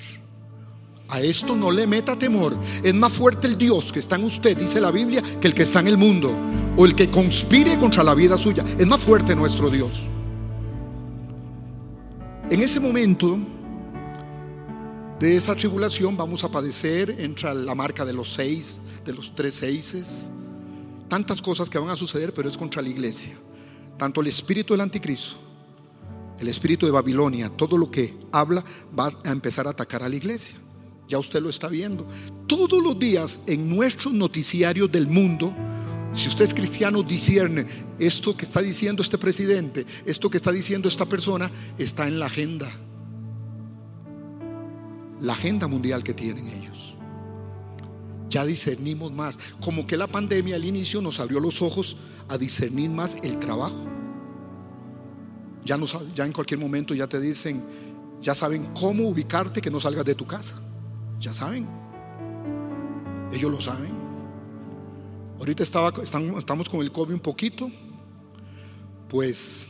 [1.09, 2.57] A esto no le meta temor.
[2.85, 5.65] Es más fuerte el Dios que está en usted, dice la Biblia, que el que
[5.65, 6.33] está en el mundo.
[6.77, 8.65] O el que conspire contra la vida suya.
[8.79, 10.07] Es más fuerte nuestro Dios.
[12.49, 13.39] En ese momento
[15.19, 19.55] de esa tribulación vamos a padecer, entra la marca de los seis, de los tres
[19.55, 20.29] seises.
[21.09, 23.37] Tantas cosas que van a suceder, pero es contra la iglesia.
[23.99, 25.50] Tanto el espíritu del anticristo
[26.41, 28.65] el espíritu de Babilonia, todo lo que habla
[28.99, 30.57] va a empezar a atacar a la iglesia.
[31.07, 32.07] Ya usted lo está viendo.
[32.47, 35.55] Todos los días en nuestros noticiarios del mundo,
[36.13, 37.67] si usted es cristiano, discierne
[37.99, 42.27] esto que está diciendo este presidente, esto que está diciendo esta persona, está en la
[42.27, 42.67] agenda.
[45.21, 46.97] La agenda mundial que tienen ellos.
[48.31, 49.39] Ya discernimos más.
[49.61, 51.97] Como que la pandemia al inicio nos abrió los ojos
[52.29, 54.00] a discernir más el trabajo
[56.15, 57.63] ya, en cualquier momento ya te dicen,
[58.21, 60.57] ya saben cómo ubicarte que no salgas de tu casa.
[61.21, 61.69] Ya saben.
[63.33, 63.93] Ellos lo saben.
[65.39, 67.71] Ahorita estaba, estamos con el COVID un poquito.
[69.09, 69.69] Pues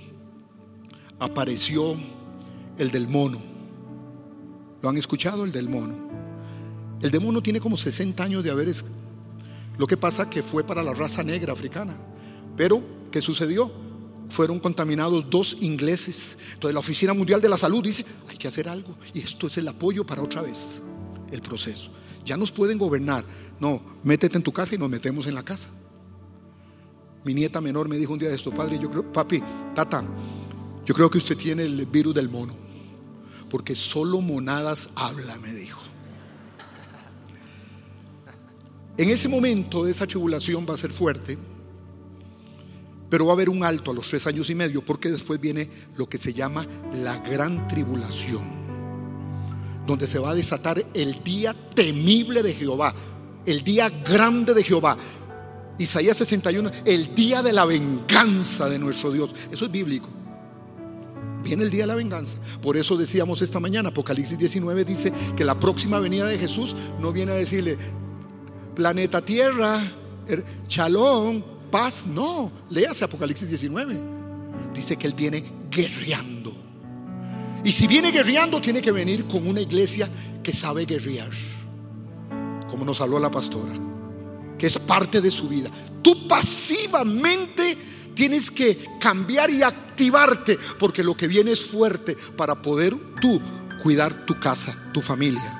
[1.18, 1.96] apareció
[2.78, 3.40] el del mono.
[4.82, 5.44] ¿Lo han escuchado?
[5.44, 5.94] El del mono.
[7.02, 8.72] El del mono tiene como 60 años de haber...
[9.76, 11.96] Lo que pasa que fue para la raza negra africana.
[12.56, 13.89] Pero, ¿qué sucedió?
[14.30, 16.38] Fueron contaminados dos ingleses.
[16.54, 18.96] Entonces la Oficina Mundial de la Salud dice, hay que hacer algo.
[19.12, 20.80] Y esto es el apoyo para otra vez
[21.30, 21.90] el proceso.
[22.24, 23.24] Ya nos pueden gobernar.
[23.58, 25.68] No, métete en tu casa y nos metemos en la casa.
[27.24, 29.42] Mi nieta menor me dijo un día de esto, padre, yo creo, papi,
[29.74, 30.02] tata,
[30.86, 32.54] yo creo que usted tiene el virus del mono.
[33.50, 35.80] Porque solo monadas habla, me dijo.
[38.96, 41.36] En ese momento de esa tribulación va a ser fuerte
[43.10, 45.68] pero va a haber un alto a los tres años y medio porque después viene
[45.96, 46.64] lo que se llama
[47.02, 48.44] la gran tribulación,
[49.86, 52.94] donde se va a desatar el día temible de Jehová,
[53.44, 54.96] el día grande de Jehová.
[55.78, 59.30] Isaías 61, el día de la venganza de nuestro Dios.
[59.50, 60.08] Eso es bíblico.
[61.42, 62.38] Viene el día de la venganza.
[62.60, 67.12] Por eso decíamos esta mañana, Apocalipsis 19 dice que la próxima venida de Jesús no
[67.12, 67.78] viene a decirle,
[68.76, 69.80] planeta Tierra,
[70.28, 72.06] er, chalón, paz.
[72.06, 74.02] No, léase Apocalipsis 19.
[74.74, 76.52] Dice que Él viene guerreando.
[77.64, 80.08] Y si viene guerreando, tiene que venir con una iglesia
[80.42, 81.30] que sabe guerrear.
[82.68, 83.72] Como nos habló la pastora.
[84.58, 85.70] Que es parte de su vida.
[86.02, 87.76] Tú pasivamente
[88.14, 90.58] tienes que cambiar y activarte.
[90.78, 93.40] Porque lo que viene es fuerte para poder tú
[93.82, 95.56] cuidar tu casa, tu familia.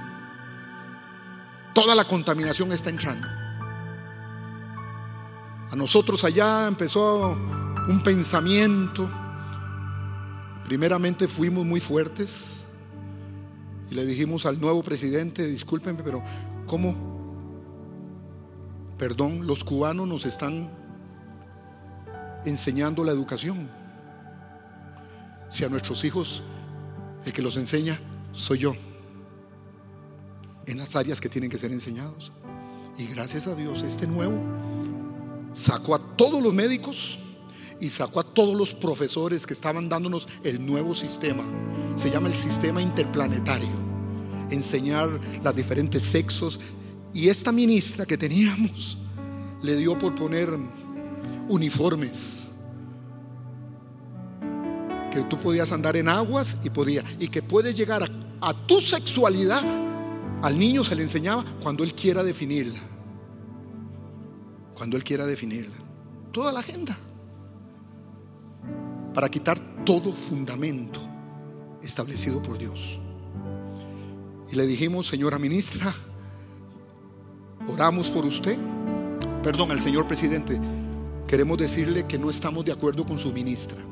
[1.75, 3.40] Toda la contaminación está entrando.
[5.71, 7.39] A nosotros allá empezó
[7.89, 9.09] un pensamiento.
[10.65, 12.65] Primeramente fuimos muy fuertes
[13.89, 16.23] y le dijimos al nuevo presidente, discúlpenme, pero
[16.67, 16.97] ¿cómo?
[18.99, 20.69] Perdón, los cubanos nos están
[22.45, 23.69] enseñando la educación.
[25.49, 26.43] Si a nuestros hijos
[27.25, 27.99] el que los enseña
[28.33, 28.73] soy yo,
[30.67, 32.33] en las áreas que tienen que ser enseñados.
[32.99, 34.70] Y gracias a Dios, este nuevo
[35.53, 37.19] sacó a todos los médicos
[37.81, 41.43] y sacó a todos los profesores que estaban dándonos el nuevo sistema.
[41.97, 43.69] Se llama el sistema interplanetario.
[44.51, 45.09] Enseñar
[45.43, 46.61] los diferentes sexos.
[47.13, 48.99] Y esta ministra que teníamos
[49.63, 50.51] le dio por poner
[51.49, 52.45] uniformes.
[55.11, 57.03] Que tú podías andar en aguas y podía.
[57.19, 59.63] Y que puedes llegar a, a tu sexualidad.
[60.43, 63.00] Al niño se le enseñaba cuando él quiera definirla
[64.81, 65.77] cuando Él quiera definirla.
[66.33, 66.97] Toda la agenda.
[69.13, 70.99] Para quitar todo fundamento
[71.83, 72.99] establecido por Dios.
[74.51, 75.95] Y le dijimos, señora ministra,
[77.69, 78.57] oramos por usted.
[79.43, 80.59] Perdón, al señor presidente,
[81.29, 83.83] queremos decirle que no estamos de acuerdo con su ministra.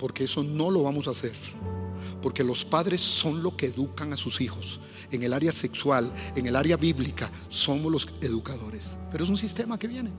[0.00, 1.36] Porque eso no lo vamos a hacer.
[2.20, 4.80] Porque los padres son lo que educan a sus hijos.
[5.10, 8.96] En el área sexual, en el área bíblica, somos los educadores.
[9.10, 10.10] Pero es un sistema que viene.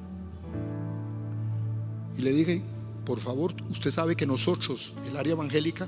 [2.18, 2.62] Y le dije,
[3.06, 5.88] por favor, usted sabe que nosotros, el área evangélica,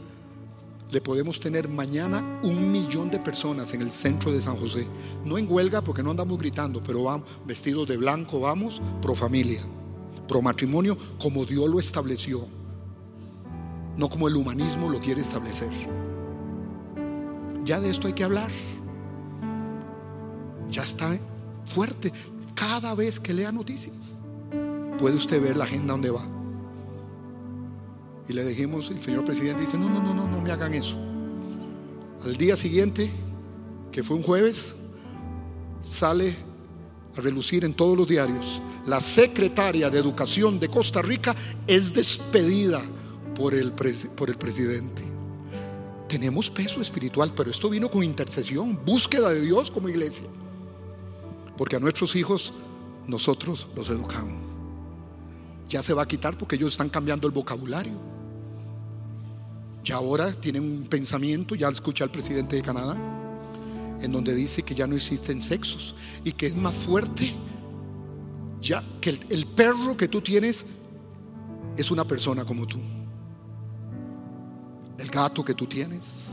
[0.91, 4.88] le podemos tener mañana un millón de personas en el centro de San José.
[5.23, 9.62] No en huelga porque no andamos gritando, pero vamos vestidos de blanco, vamos pro familia,
[10.27, 12.47] pro matrimonio, como Dios lo estableció
[13.97, 15.71] no como el humanismo lo quiere establecer.
[17.63, 18.51] Ya de esto hay que hablar.
[20.69, 21.17] Ya está
[21.65, 22.12] fuerte.
[22.53, 24.17] Cada vez que lea noticias,
[24.97, 26.21] puede usted ver la agenda donde va.
[28.27, 30.97] Y le dijimos, el señor presidente dice, no, no, no, no, no me hagan eso.
[32.23, 33.10] Al día siguiente,
[33.91, 34.75] que fue un jueves,
[35.84, 36.36] sale
[37.17, 41.36] a relucir en todos los diarios, la secretaria de Educación de Costa Rica
[41.67, 42.81] es despedida
[43.36, 45.04] por el, por el presidente.
[46.08, 50.28] Tenemos peso espiritual, pero esto vino con intercesión, búsqueda de Dios como iglesia.
[51.58, 52.54] Porque a nuestros hijos
[53.08, 54.38] nosotros los educamos.
[55.67, 58.00] Ya se va a quitar porque ellos están cambiando el vocabulario.
[59.84, 62.98] Ya ahora tienen un pensamiento, ya escucha al presidente de Canadá,
[64.02, 67.34] en donde dice que ya no existen sexos y que es más fuerte,
[68.60, 70.65] ya que el, perro que tú tienes
[71.78, 72.80] es una persona como tú
[75.15, 76.28] gato que tú tienes,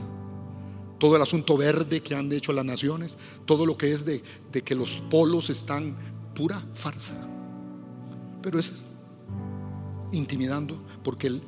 [0.98, 3.16] todo el asunto verde que han hecho las naciones,
[3.46, 5.96] todo lo que es de, que los polos están
[6.34, 7.14] pura farsa.
[8.42, 8.84] Pero es
[10.10, 11.42] intimidando porque el,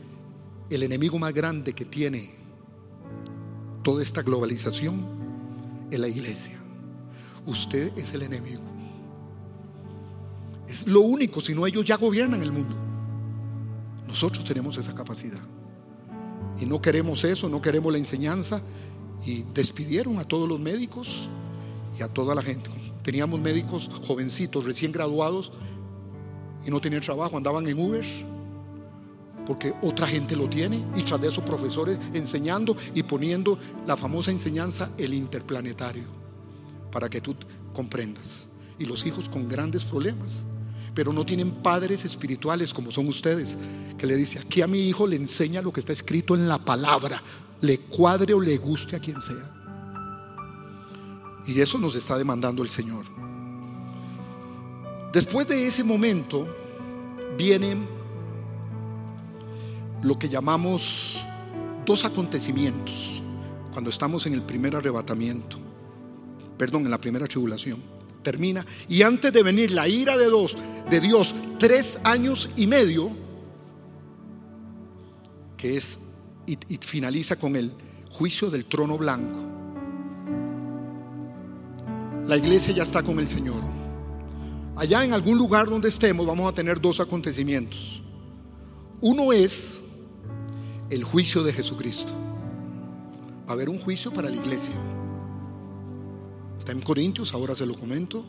[0.71, 2.23] el enemigo más grande que tiene
[3.83, 6.59] toda esta globalización es la iglesia.
[7.47, 8.63] Usted es el enemigo.
[10.69, 12.77] Es lo único, si no ellos ya gobiernan el mundo.
[14.07, 15.54] Nosotros tenemos esa capacidad.
[16.61, 18.63] Y no queremos eso, no queremos la enseñanza.
[19.27, 21.29] Y despidieron a todos los médicos
[21.99, 22.71] y a toda la gente.
[23.03, 25.53] Teníamos médicos jovencitos, recién graduados,
[26.67, 28.05] y no tenían trabajo, andaban en Uber,
[29.47, 34.31] porque otra gente lo tiene, y tras de esos profesores enseñando y poniendo la famosa
[34.31, 36.05] enseñanza, el interplanetario,
[36.91, 37.37] para que tú
[37.75, 38.47] comprendas.
[38.79, 40.43] Y los hijos con grandes problemas
[40.95, 43.59] pero no tienen padres espirituales como son ustedes,
[43.99, 46.59] que le dice, aquí a mi hijo le enseña lo que está escrito en la
[46.59, 47.21] palabra,
[47.61, 49.51] le cuadre o le guste a quien sea.
[51.47, 53.05] Y eso nos está demandando el Señor.
[55.13, 56.47] Después de ese momento
[57.37, 57.87] vienen
[60.03, 61.19] lo que llamamos
[61.85, 63.23] dos acontecimientos
[63.73, 65.59] cuando estamos en el primer arrebatamiento,
[66.57, 67.94] perdón, en la primera tribulación
[68.25, 68.67] termina.
[68.89, 70.57] Y antes de venir la ira de, dos,
[70.91, 73.09] de Dios, tres años y medio,
[75.57, 76.01] que es
[76.47, 77.73] y, y finaliza con el
[78.11, 79.39] juicio del trono blanco.
[82.27, 83.63] La iglesia ya está con el Señor.
[84.77, 88.03] Allá en algún lugar donde estemos vamos a tener dos acontecimientos.
[89.01, 89.83] Uno es
[90.91, 92.13] el juicio de Jesucristo.
[93.47, 94.73] Va a haber un juicio para la iglesia.
[96.59, 98.25] Está en Corintios, ahora se lo comento.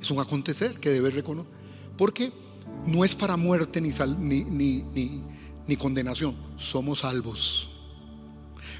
[0.00, 1.50] Es un acontecer que debe reconocer.
[1.96, 2.32] Porque
[2.86, 3.90] no es para muerte ni,
[4.44, 4.84] ni,
[5.66, 6.34] ni, condenación.
[6.56, 7.68] Somos salvos.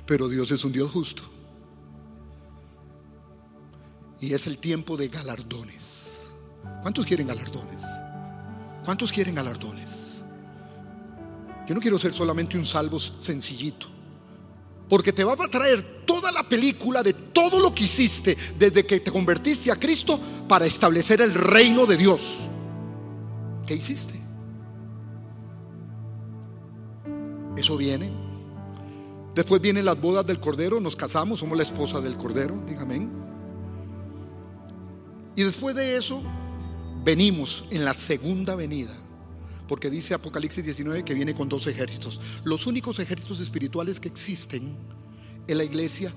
[0.07, 1.23] Pero Dios es un Dios justo.
[4.21, 6.31] Y es el tiempo de galardones.
[6.83, 7.83] ¿Cuántos quieren galardones?
[8.85, 10.23] ¿Cuántos quieren galardones?
[11.69, 14.00] Yo no quiero ser solamente un salvo sencillito.
[14.90, 19.00] Porque te va a traer toda la película de todo lo que hiciste desde que
[19.00, 22.40] te convertiste a Cristo para establecer el reino de Dios.
[23.66, 24.20] ¿Qué hiciste?
[27.57, 28.11] Eso viene.
[29.35, 33.09] Después vienen las bodas del Cordero, nos casamos, somos la esposa del Cordero, dígame.
[35.37, 36.20] Y después de eso,
[37.05, 38.92] venimos en la segunda venida.
[39.70, 42.20] Porque dice Apocalipsis 19 que viene con dos ejércitos.
[42.42, 44.76] Los únicos ejércitos espirituales que existen
[45.46, 46.12] en la iglesia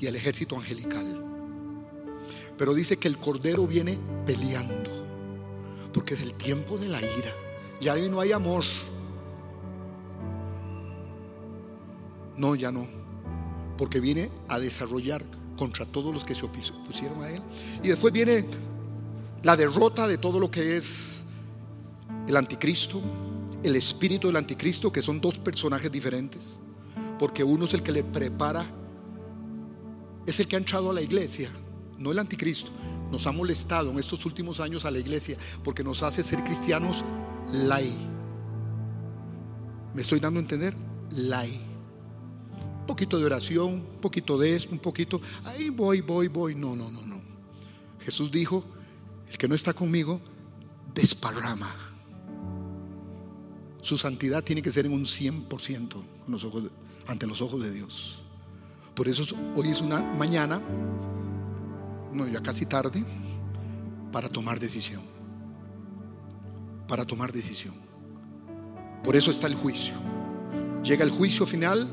[0.00, 1.22] y el ejército angelical.
[2.56, 4.90] Pero dice que el Cordero viene peleando.
[5.92, 7.34] Porque es el tiempo de la ira.
[7.78, 8.64] Ya ahí no hay amor.
[12.38, 12.88] No, ya no.
[13.76, 15.22] Porque viene a desarrollar
[15.58, 17.42] contra todos los que se opusieron a él.
[17.82, 18.46] Y después viene
[19.42, 21.21] la derrota de todo lo que es
[22.32, 22.98] el anticristo,
[23.62, 26.60] el espíritu del anticristo, que son dos personajes diferentes.
[27.18, 28.64] Porque uno es el que le prepara,
[30.26, 31.50] es el que ha entrado a la iglesia,
[31.98, 32.70] no el anticristo.
[33.10, 37.04] Nos ha molestado en estos últimos años a la iglesia porque nos hace ser cristianos
[37.52, 37.90] lai.
[39.92, 40.74] ¿Me estoy dando a entender?
[41.10, 41.50] Lai.
[42.80, 46.54] Un poquito de oración, un poquito de esto, un poquito, ahí voy, voy, voy.
[46.54, 47.20] No, no, no, no.
[48.00, 48.64] Jesús dijo,
[49.30, 50.18] el que no está conmigo,
[50.94, 51.91] desparrama.
[53.82, 56.70] Su santidad tiene que ser en un 100% los ojos,
[57.08, 58.22] ante los ojos de Dios.
[58.94, 59.24] Por eso
[59.56, 60.62] hoy es una mañana,
[62.12, 63.04] no, ya casi tarde,
[64.12, 65.02] para tomar decisión.
[66.86, 67.74] Para tomar decisión.
[69.02, 69.94] Por eso está el juicio.
[70.84, 71.88] Llega el juicio final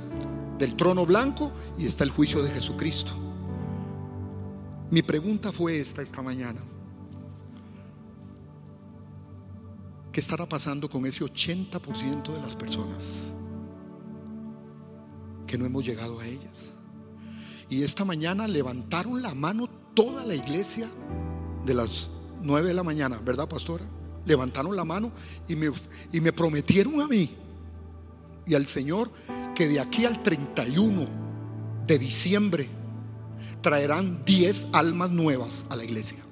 [0.59, 3.13] del trono blanco y está el juicio de Jesucristo.
[4.91, 6.61] Mi pregunta fue esta esta mañana.
[10.19, 13.31] ¿Qué estará pasando con ese 80% de las personas
[15.47, 16.73] que no hemos llegado a ellas?
[17.69, 20.89] Y esta mañana levantaron la mano toda la iglesia
[21.65, 22.09] de las
[22.41, 23.85] 9 de la mañana, ¿verdad, pastora?
[24.25, 25.09] Levantaron la mano
[25.47, 25.71] y me,
[26.11, 27.33] y me prometieron a mí
[28.45, 29.09] y al Señor
[29.55, 31.07] que de aquí al 31
[31.87, 32.67] de diciembre
[33.61, 36.28] traerán 10 almas nuevas a la iglesia.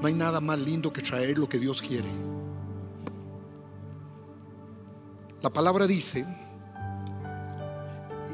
[0.00, 2.08] No hay nada más lindo que traer lo que Dios quiere.
[5.42, 6.24] La palabra dice,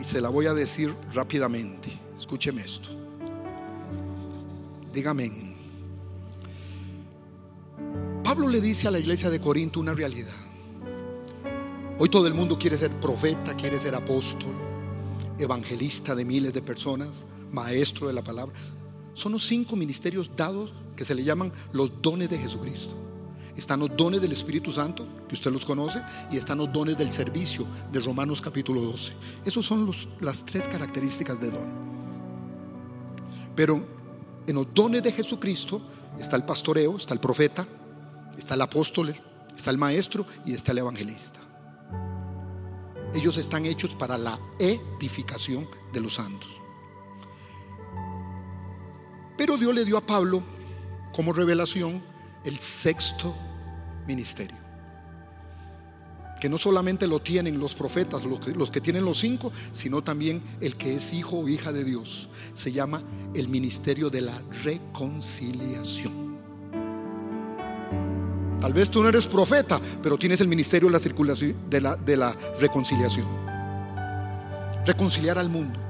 [0.00, 2.88] y se la voy a decir rápidamente, escúcheme esto.
[4.92, 5.56] Dígame.
[8.22, 10.34] Pablo le dice a la iglesia de Corinto una realidad.
[11.98, 14.54] Hoy todo el mundo quiere ser profeta, quiere ser apóstol,
[15.38, 18.54] evangelista de miles de personas, maestro de la palabra.
[19.14, 22.96] Son los cinco ministerios dados que se le llaman los dones de Jesucristo.
[23.54, 27.12] Están los dones del Espíritu Santo, que usted los conoce, y están los dones del
[27.12, 29.12] servicio de Romanos capítulo 12.
[29.44, 31.86] Esos son las tres características de don.
[33.54, 33.82] Pero
[34.46, 35.80] en los dones de Jesucristo
[36.18, 37.66] está el pastoreo, está el profeta,
[38.36, 39.14] está el apóstol,
[39.56, 41.40] está el maestro y está el evangelista.
[43.14, 46.60] Ellos están hechos para la edificación de los santos.
[49.38, 50.42] Pero Dios le dio a Pablo
[51.16, 52.02] como revelación
[52.44, 53.34] el sexto
[54.06, 54.58] ministerio.
[56.38, 60.76] Que no solamente lo tienen los profetas, los que, tienen los cinco, sino también el
[60.76, 62.28] que es hijo o hija de Dios.
[62.52, 63.02] Se llama
[63.34, 66.36] el ministerio de la reconciliación.
[68.60, 71.96] Tal vez tú no eres profeta, pero tienes el ministerio de la, circulación, de la,
[71.96, 73.26] de la reconciliación.
[74.84, 75.85] Reconciliar al mundo.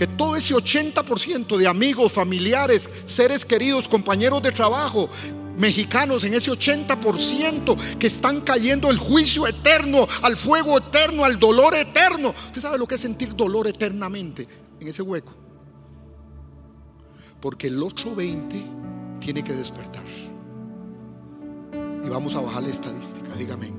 [0.00, 5.10] Que todo ese 80% de amigos, familiares, seres queridos, compañeros de trabajo,
[5.58, 11.74] mexicanos en ese 80% que están cayendo el juicio eterno, al fuego eterno, al dolor
[11.74, 12.32] eterno.
[12.46, 14.48] ¿Usted sabe lo que es sentir dolor eternamente
[14.80, 15.34] en ese hueco?
[17.38, 18.56] Porque el otro 20
[19.20, 20.06] tiene que despertar.
[22.02, 23.70] Y vamos a bajar la estadística, dígame.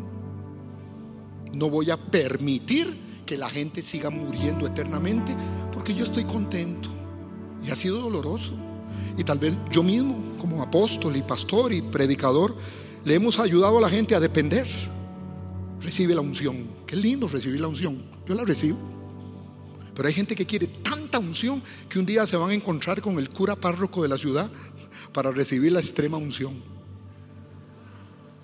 [1.52, 5.36] No voy a permitir que la gente siga muriendo eternamente
[5.82, 6.90] porque yo estoy contento.
[7.64, 8.52] Y ha sido doloroso.
[9.18, 12.56] Y tal vez yo mismo, como apóstol y pastor y predicador,
[13.04, 14.68] le hemos ayudado a la gente a depender.
[15.80, 16.68] Recibe la unción.
[16.86, 18.00] Qué lindo recibir la unción.
[18.28, 18.78] Yo la recibo.
[19.96, 23.18] Pero hay gente que quiere tanta unción que un día se van a encontrar con
[23.18, 24.48] el cura párroco de la ciudad
[25.12, 26.62] para recibir la extrema unción.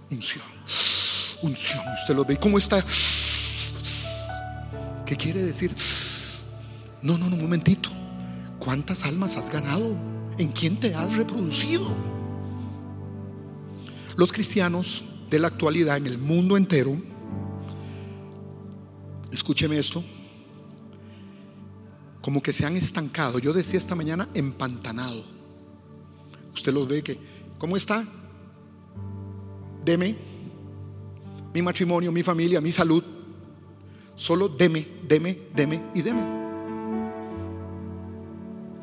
[0.10, 0.44] Unción.
[1.44, 1.84] Unción.
[2.02, 2.38] Usted lo ve.
[2.38, 2.84] ¿Cómo está?
[5.06, 5.76] ¿Qué quiere decir?
[7.02, 7.90] No, no, no, un momentito.
[8.60, 9.98] ¿Cuántas almas has ganado?
[10.38, 11.86] ¿En quién te has reproducido?
[14.16, 16.98] Los cristianos de la actualidad en el mundo entero,
[19.32, 20.04] escúcheme esto,
[22.22, 23.40] como que se han estancado.
[23.40, 25.24] Yo decía esta mañana empantanado.
[26.54, 27.20] Usted los ve que,
[27.60, 28.04] ¿cómo está?
[29.86, 30.16] Deme
[31.54, 33.04] mi matrimonio, mi familia, mi salud.
[34.16, 36.47] Solo deme, deme, deme y deme.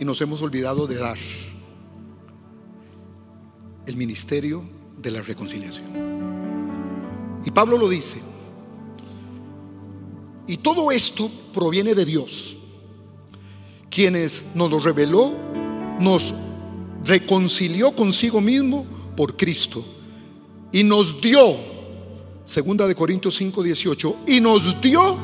[0.05, 1.17] Nos hemos olvidado de dar
[3.87, 4.63] el ministerio
[5.01, 7.41] de la reconciliación.
[7.43, 8.21] Y Pablo lo dice.
[10.47, 12.59] Y todo esto proviene de Dios,
[13.91, 15.33] quienes nos lo reveló,
[15.99, 16.35] nos
[17.03, 18.85] reconcilió consigo mismo
[19.17, 19.83] por Cristo
[20.71, 21.41] y nos dio,
[22.45, 25.17] segunda de Corintios 5, 18, y nos dio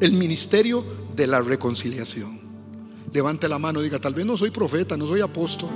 [0.00, 0.84] el ministerio
[1.16, 2.47] de la reconciliación.
[3.12, 5.70] Levante la mano diga, tal vez no soy profeta, no soy apóstol,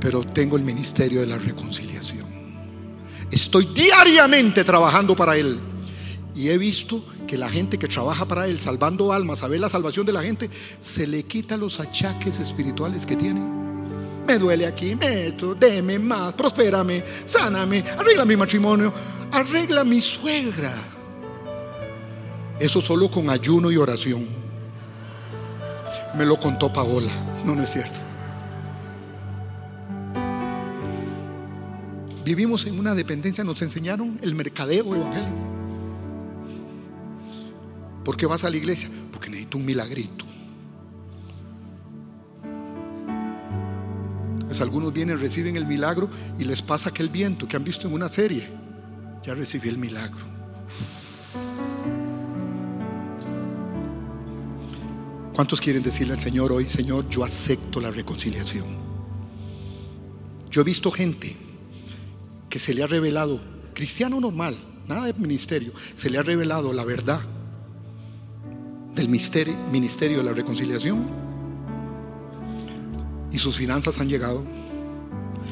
[0.00, 2.26] pero tengo el ministerio de la reconciliación.
[3.30, 5.58] Estoy diariamente trabajando para Él.
[6.34, 9.68] Y he visto que la gente que trabaja para Él, salvando almas, a ver la
[9.68, 10.50] salvación de la gente,
[10.80, 13.40] se le quita los achaques espirituales que tiene.
[14.26, 18.92] Me duele aquí, meto, deme más, prospérame, sáname, arregla mi matrimonio,
[19.32, 20.72] arregla mi suegra.
[22.60, 24.41] Eso solo con ayuno y oración.
[26.14, 27.10] Me lo contó Paola.
[27.44, 28.00] No, no es cierto.
[32.24, 35.36] Vivimos en una dependencia, nos enseñaron el mercadeo evangélico.
[38.04, 38.90] ¿Por qué vas a la iglesia?
[39.10, 40.24] Porque necesito un milagrito.
[44.34, 46.08] Entonces algunos vienen, reciben el milagro
[46.38, 48.48] y les pasa aquel viento que han visto en una serie.
[49.24, 50.32] Ya recibí el milagro.
[55.34, 58.66] ¿Cuántos quieren decirle al Señor hoy, Señor, yo acepto la reconciliación?
[60.50, 61.36] Yo he visto gente
[62.50, 63.40] que se le ha revelado,
[63.72, 64.54] cristiano normal,
[64.86, 67.20] nada de ministerio, se le ha revelado la verdad
[68.94, 71.08] del ministerio de la reconciliación
[73.32, 74.44] y sus finanzas han llegado,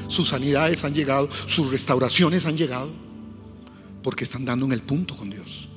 [0.09, 2.91] sus sanidades han llegado, sus restauraciones han llegado,
[4.03, 5.70] porque están dando en el punto con Dios.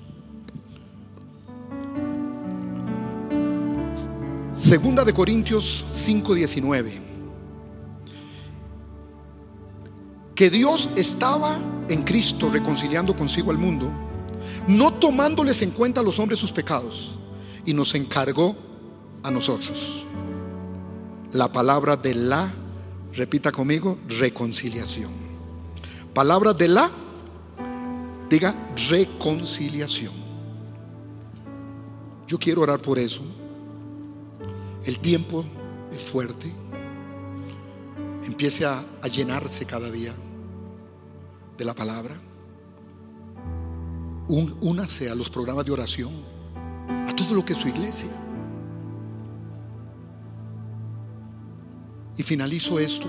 [4.64, 6.94] Segunda de Corintios 5:19.
[10.34, 11.60] Que Dios estaba
[11.90, 13.92] en Cristo reconciliando consigo al mundo,
[14.70, 17.20] no tomándoles en cuenta a los hombres sus pecados,
[17.66, 18.56] y nos encargó
[19.22, 20.06] a nosotros.
[21.34, 22.50] La palabra de la,
[23.16, 25.12] repita conmigo, reconciliación.
[26.14, 26.90] Palabra de la,
[28.30, 28.56] diga
[28.88, 30.14] reconciliación.
[32.30, 33.43] Yo quiero orar por eso.
[34.86, 35.46] El tiempo
[35.92, 36.52] es fuerte.
[38.24, 40.14] Empiece a, a llenarse cada día
[41.58, 42.16] de la palabra.
[44.28, 46.12] Un, únase a los programas de oración,
[47.08, 48.10] a todo lo que es su iglesia.
[52.18, 53.08] Y finalizo esto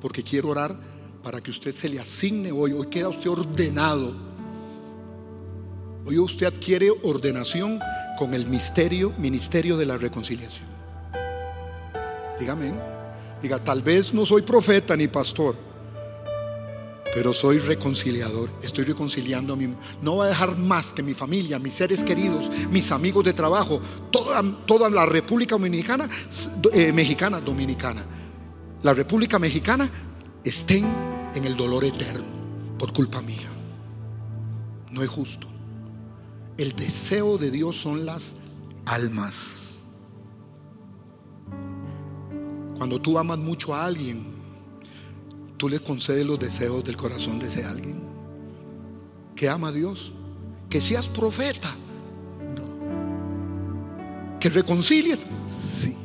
[0.00, 0.76] porque quiero orar
[1.22, 2.72] para que usted se le asigne hoy.
[2.72, 4.12] Hoy queda usted ordenado.
[6.04, 7.80] Hoy usted adquiere ordenación
[8.18, 10.66] con el misterio, ministerio de la reconciliación.
[12.38, 12.72] Dígame,
[13.42, 15.56] diga, tal vez no soy profeta ni pastor,
[17.14, 18.50] pero soy reconciliador.
[18.62, 19.72] Estoy reconciliando a mi.
[20.02, 23.80] No voy a dejar más que mi familia, mis seres queridos, mis amigos de trabajo,
[24.10, 26.08] toda, toda la República Dominicana,
[26.72, 28.04] eh, mexicana, dominicana,
[28.82, 29.88] la República Mexicana
[30.44, 30.84] estén
[31.34, 32.24] en el dolor eterno
[32.78, 33.48] por culpa mía.
[34.90, 35.53] No es justo.
[36.56, 38.36] El deseo de Dios son las
[38.86, 39.78] almas.
[42.76, 44.24] Cuando tú amas mucho a alguien,
[45.56, 48.02] tú le concedes los deseos del corazón de ese alguien.
[49.34, 50.12] Que ama a Dios.
[50.68, 51.70] Que seas profeta.
[52.54, 54.38] No.
[54.38, 55.26] Que reconcilies.
[55.50, 55.96] Sí.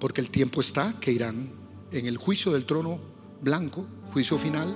[0.00, 1.52] Porque el tiempo está que irán
[1.92, 2.98] en el juicio del trono
[3.40, 4.74] blanco, juicio final,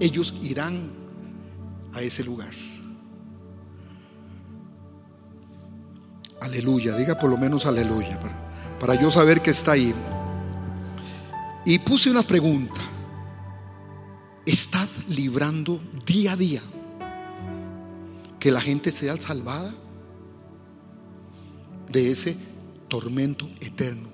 [0.00, 1.03] ellos irán
[1.94, 2.50] a ese lugar.
[6.40, 9.94] Aleluya, diga por lo menos aleluya, para, para yo saber que está ahí.
[11.64, 12.80] Y puse una pregunta.
[14.44, 16.60] ¿Estás librando día a día
[18.38, 19.72] que la gente sea salvada
[21.90, 22.36] de ese
[22.88, 24.10] tormento eterno?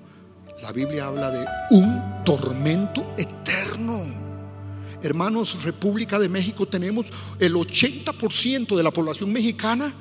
[0.63, 4.30] La Biblia habla de un tormento eterno.
[5.03, 7.07] Hermanos, República de México tenemos
[7.39, 9.93] el 80% de la población mexicana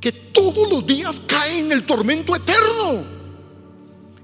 [0.00, 3.04] que todos los días cae en el tormento eterno.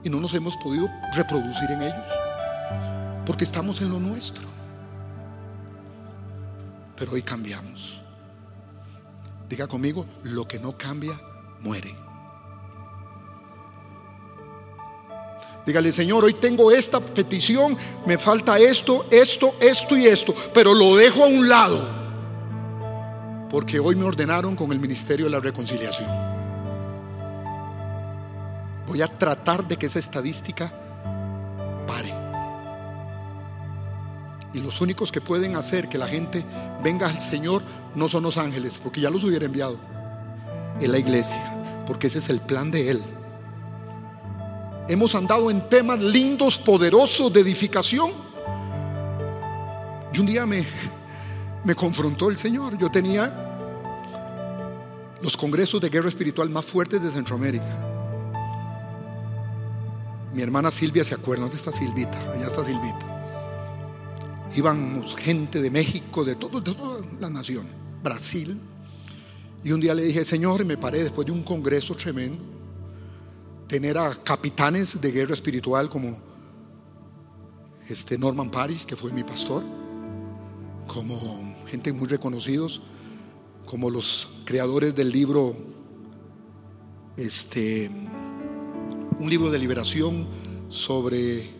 [0.02, 2.04] Y no nos hemos podido reproducir en ellos.
[3.24, 4.44] Porque estamos en lo nuestro.
[6.96, 8.00] Pero hoy cambiamos.
[9.48, 11.12] Diga conmigo, lo que no cambia,
[11.60, 11.94] muere.
[15.68, 20.96] Dígale, Señor, hoy tengo esta petición, me falta esto, esto, esto y esto, pero lo
[20.96, 21.78] dejo a un lado.
[23.50, 26.08] Porque hoy me ordenaron con el Ministerio de la Reconciliación.
[28.86, 30.72] Voy a tratar de que esa estadística
[31.86, 32.14] pare.
[34.54, 36.46] Y los únicos que pueden hacer que la gente
[36.82, 37.62] venga al Señor
[37.94, 39.78] no son los ángeles, porque ya los hubiera enviado.
[40.80, 43.17] Es la iglesia, porque ese es el plan de Él.
[44.88, 48.10] Hemos andado en temas lindos, poderosos de edificación.
[50.14, 50.66] Y un día me,
[51.64, 52.78] me confrontó el Señor.
[52.78, 53.30] Yo tenía
[55.20, 57.86] los congresos de guerra espiritual más fuertes de Centroamérica.
[60.32, 62.18] Mi hermana Silvia se acuerda, ¿dónde está Silvita?
[62.32, 63.14] Allá está Silvita.
[64.56, 67.72] Íbamos gente de México, de, todo, de todas las naciones,
[68.02, 68.58] Brasil.
[69.62, 72.42] Y un día le dije, Señor, me paré después de un congreso tremendo,
[73.68, 76.18] tener a capitanes de guerra espiritual como
[77.88, 79.62] este Norman Paris, que fue mi pastor,
[80.86, 82.80] como gente muy reconocidos,
[83.66, 85.54] como los creadores del libro,
[87.18, 87.90] este,
[89.18, 90.26] un libro de liberación
[90.70, 91.50] sobre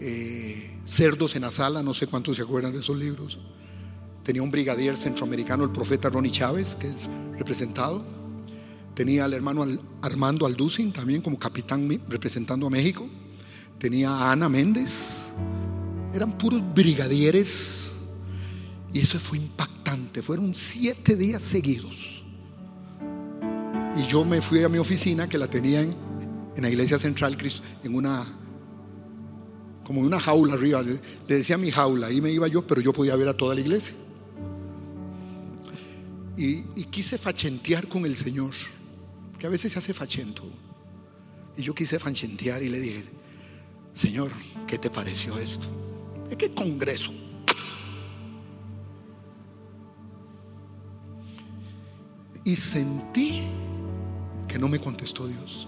[0.00, 3.38] eh, cerdos en la sala, no sé cuántos se acuerdan de esos libros.
[4.24, 7.08] Tenía un brigadier centroamericano, el profeta Ronnie Chávez, que es
[7.38, 8.13] representado.
[8.94, 9.66] Tenía al hermano
[10.02, 13.08] Armando Alducin también como capitán representando a México.
[13.78, 15.22] Tenía a Ana Méndez.
[16.12, 17.90] Eran puros brigadieres.
[18.92, 20.22] Y eso fue impactante.
[20.22, 22.24] Fueron siete días seguidos.
[23.96, 25.94] Y yo me fui a mi oficina que la tenía en,
[26.56, 27.36] en la iglesia central
[27.82, 28.24] en una
[29.84, 30.82] como en una jaula arriba.
[30.82, 33.60] Le, decía mi jaula, ahí me iba yo, pero yo podía ver a toda la
[33.60, 33.94] iglesia.
[36.36, 38.52] Y, quise fachentear con el Señor,
[39.46, 40.42] a veces se hace fachento.
[41.56, 43.04] Y yo quise fachentear y le dije,
[43.92, 44.30] Señor,
[44.66, 45.68] ¿qué te pareció esto?
[46.28, 47.12] ¿De qué congreso?
[52.44, 53.42] Y sentí
[54.48, 55.66] que no me contestó Dios.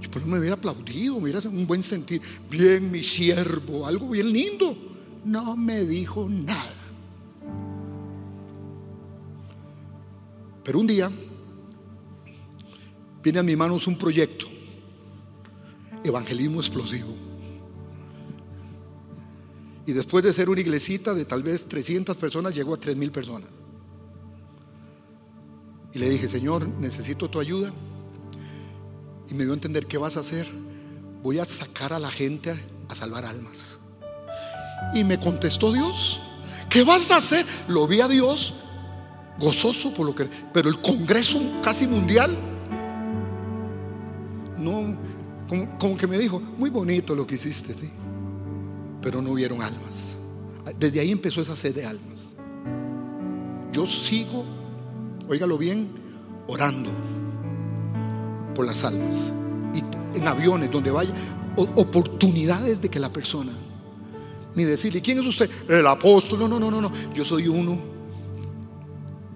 [0.00, 2.20] Yo no me hubiera aplaudido, me hubiera un buen sentir.
[2.50, 4.76] Bien, mi siervo, algo bien lindo.
[5.24, 6.72] No me dijo nada.
[10.64, 11.10] Pero un día
[13.26, 14.46] viene a mis manos un proyecto,
[16.04, 17.12] evangelismo explosivo.
[19.84, 23.10] Y después de ser una iglesita de tal vez 300 personas, llegó a 3 mil
[23.10, 23.48] personas.
[25.92, 27.72] Y le dije, Señor, necesito tu ayuda.
[29.28, 30.48] Y me dio a entender, ¿qué vas a hacer?
[31.24, 32.54] Voy a sacar a la gente
[32.88, 33.78] a salvar almas.
[34.94, 36.20] Y me contestó Dios,
[36.70, 37.44] ¿qué vas a hacer?
[37.66, 38.54] Lo vi a Dios
[39.40, 40.30] gozoso por lo que...
[40.52, 42.54] Pero el Congreso casi mundial,
[45.86, 47.74] como, que me dijo, muy bonito lo que hiciste,
[49.00, 50.16] pero no hubieron almas.
[50.78, 52.34] Desde ahí empezó esa sed de almas.
[53.72, 54.44] Yo sigo,
[55.28, 55.88] óigalo bien,
[56.48, 56.90] orando
[58.52, 59.32] por las almas.
[59.74, 61.12] Y en aviones, donde vaya,
[61.56, 63.52] oportunidades de que la persona,
[64.56, 65.48] ni decirle, ¿quién es usted?
[65.68, 66.40] El apóstol.
[66.40, 66.90] No, no, no, no.
[67.14, 67.78] Yo soy uno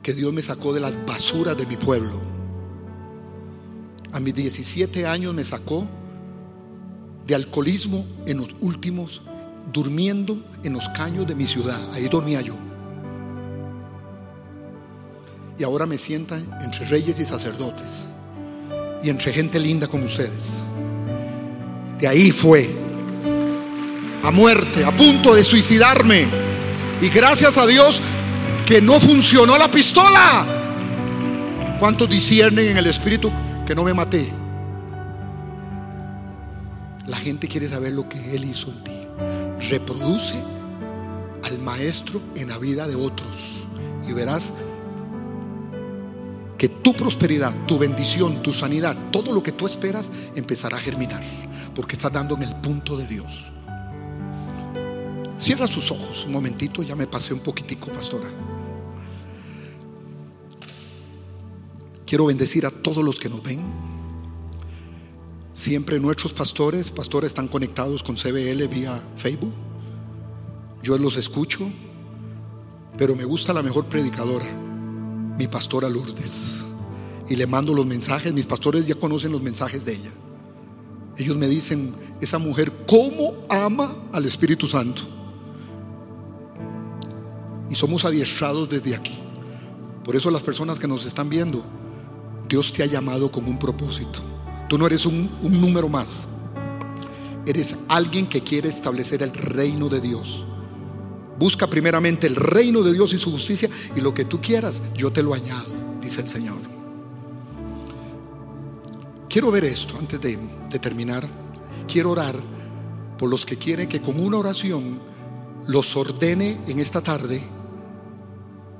[0.02, 2.20] que Dios me sacó de las basuras de mi pueblo.
[4.12, 5.86] A mis 17 años me sacó
[7.30, 9.22] de alcoholismo en los últimos,
[9.72, 11.78] durmiendo en los caños de mi ciudad.
[11.94, 12.54] Ahí dormía yo.
[15.56, 18.06] Y ahora me sienta entre reyes y sacerdotes
[19.00, 20.62] y entre gente linda como ustedes.
[22.00, 22.68] De ahí fue
[24.24, 26.26] a muerte, a punto de suicidarme.
[27.00, 28.02] Y gracias a Dios
[28.66, 30.46] que no funcionó la pistola.
[31.78, 33.30] ¿Cuántos disciernen en el espíritu
[33.64, 34.39] que no me maté?
[37.10, 38.92] La gente quiere saber lo que Él hizo en ti.
[39.68, 40.36] Reproduce
[41.42, 43.66] al Maestro en la vida de otros
[44.08, 44.52] y verás
[46.56, 51.22] que tu prosperidad, tu bendición, tu sanidad, todo lo que tú esperas empezará a germinar,
[51.74, 53.50] porque estás dando en el punto de Dios.
[55.36, 58.28] Cierra sus ojos un momentito, ya me pasé un poquitico, pastora.
[62.06, 63.89] Quiero bendecir a todos los que nos ven.
[65.52, 69.52] Siempre nuestros pastores, pastores están conectados con CBL vía Facebook.
[70.82, 71.68] Yo los escucho,
[72.96, 74.46] pero me gusta la mejor predicadora,
[75.36, 76.60] mi pastora Lourdes.
[77.28, 80.10] Y le mando los mensajes, mis pastores ya conocen los mensajes de ella.
[81.16, 85.02] Ellos me dicen, esa mujer, ¿cómo ama al Espíritu Santo?
[87.68, 89.18] Y somos adiestrados desde aquí.
[90.04, 91.62] Por eso las personas que nos están viendo,
[92.48, 94.20] Dios te ha llamado con un propósito.
[94.70, 96.28] Tú no eres un, número más.
[97.44, 100.44] Eres alguien que quiere establecer el reino de Dios.
[101.40, 105.10] Busca primeramente el reino de Dios y su justicia y lo que tú quieras, yo
[105.10, 106.60] te lo añado, dice el Señor.
[109.28, 110.38] Quiero ver esto antes de,
[110.70, 111.28] de terminar.
[111.88, 112.36] Quiero orar
[113.18, 115.00] por los que quieren que con una oración
[115.66, 117.42] los ordene en esta tarde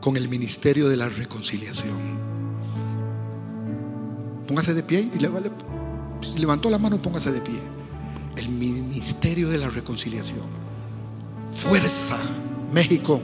[0.01, 2.21] con el ministerio de la reconciliación.
[4.47, 5.19] Póngase de pie y
[6.37, 7.61] levantó la mano, póngase de pie.
[8.37, 10.47] El ministerio de la reconciliación.
[11.53, 12.19] Fuerza,
[12.73, 13.21] México.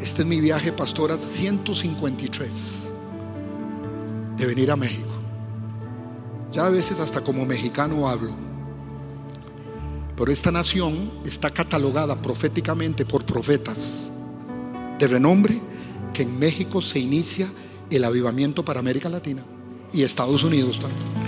[0.00, 2.88] Este es mi viaje, pastora 153
[4.36, 5.08] de venir a México.
[6.52, 8.34] Ya a veces hasta como mexicano hablo.
[10.16, 14.10] Pero esta nación está catalogada proféticamente por profetas
[14.98, 15.60] de renombre
[16.14, 17.50] que en México se inicia
[17.90, 19.42] el avivamiento para América Latina
[19.92, 21.25] y Estados Unidos también.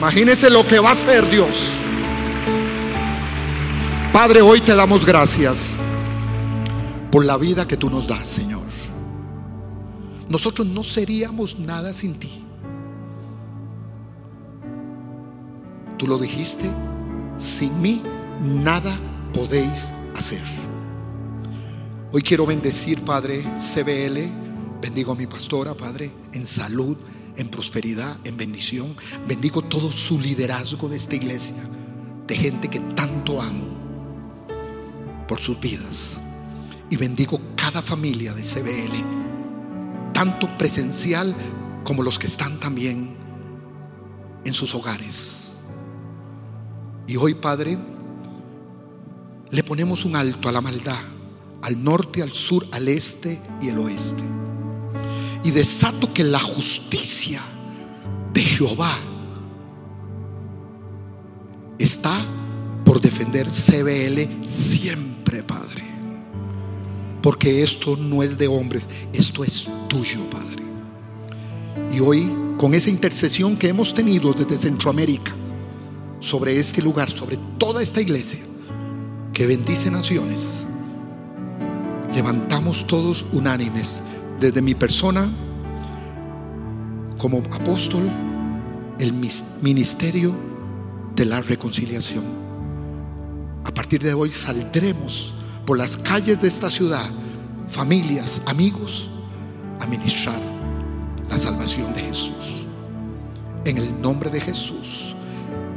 [0.00, 1.72] Imagínese lo que va a hacer Dios.
[4.14, 5.78] Padre, hoy te damos gracias
[7.12, 8.60] por la vida que tú nos das, Señor.
[10.30, 12.42] Nosotros no seríamos nada sin ti.
[15.98, 16.70] Tú lo dijiste,
[17.36, 18.00] sin mí
[18.40, 18.96] nada
[19.34, 20.40] podéis hacer.
[22.12, 26.96] Hoy quiero bendecir, Padre, CBL, bendigo a mi pastora, Padre, en salud,
[27.40, 28.94] en prosperidad, en bendición.
[29.26, 31.56] Bendigo todo su liderazgo de esta iglesia,
[32.26, 33.66] de gente que tanto amo
[35.26, 36.20] por sus vidas.
[36.90, 41.34] Y bendigo cada familia de CBL, tanto presencial
[41.84, 43.16] como los que están también
[44.44, 45.52] en sus hogares.
[47.06, 47.78] Y hoy, Padre,
[49.50, 51.00] le ponemos un alto a la maldad,
[51.62, 54.49] al norte, al sur, al este y el oeste
[55.42, 57.40] y desato que la justicia
[58.32, 58.94] de Jehová
[61.78, 62.14] está
[62.84, 65.84] por defender CBL siempre, Padre.
[67.22, 70.64] Porque esto no es de hombres, esto es tuyo, Padre.
[71.90, 75.34] Y hoy, con esa intercesión que hemos tenido desde Centroamérica
[76.20, 78.40] sobre este lugar, sobre toda esta iglesia
[79.32, 80.64] que bendice naciones,
[82.14, 84.02] levantamos todos unánimes
[84.40, 85.30] desde mi persona
[87.18, 88.10] como apóstol
[88.98, 89.12] el
[89.60, 90.36] ministerio
[91.14, 92.24] de la reconciliación.
[93.66, 95.34] A partir de hoy saldremos
[95.66, 97.08] por las calles de esta ciudad,
[97.68, 99.10] familias, amigos,
[99.80, 100.40] a ministrar
[101.28, 102.64] la salvación de Jesús.
[103.66, 105.14] En el nombre de Jesús.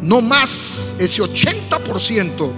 [0.02, 2.54] No más ese 80%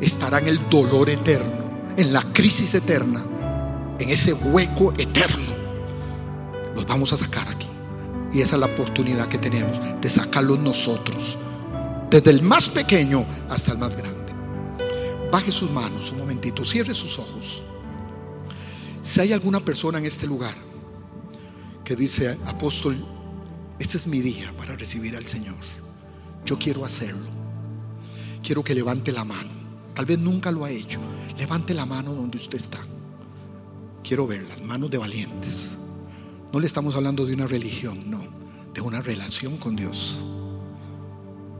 [0.00, 1.52] estará en el dolor eterno,
[1.96, 3.22] en la crisis eterna
[3.98, 5.54] en ese hueco eterno,
[6.74, 7.66] los vamos a sacar aquí.
[8.32, 11.38] Y esa es la oportunidad que tenemos de sacarlos nosotros,
[12.10, 14.32] desde el más pequeño hasta el más grande.
[15.32, 17.62] Baje sus manos un momentito, cierre sus ojos.
[19.02, 20.54] Si hay alguna persona en este lugar
[21.84, 22.96] que dice, apóstol,
[23.78, 25.56] este es mi día para recibir al Señor,
[26.44, 27.26] yo quiero hacerlo.
[28.42, 29.50] Quiero que levante la mano.
[29.94, 31.00] Tal vez nunca lo ha hecho.
[31.38, 32.80] Levante la mano donde usted está
[34.02, 35.72] quiero ver las manos de valientes.
[36.52, 38.22] No le estamos hablando de una religión, no,
[38.72, 40.18] de una relación con Dios.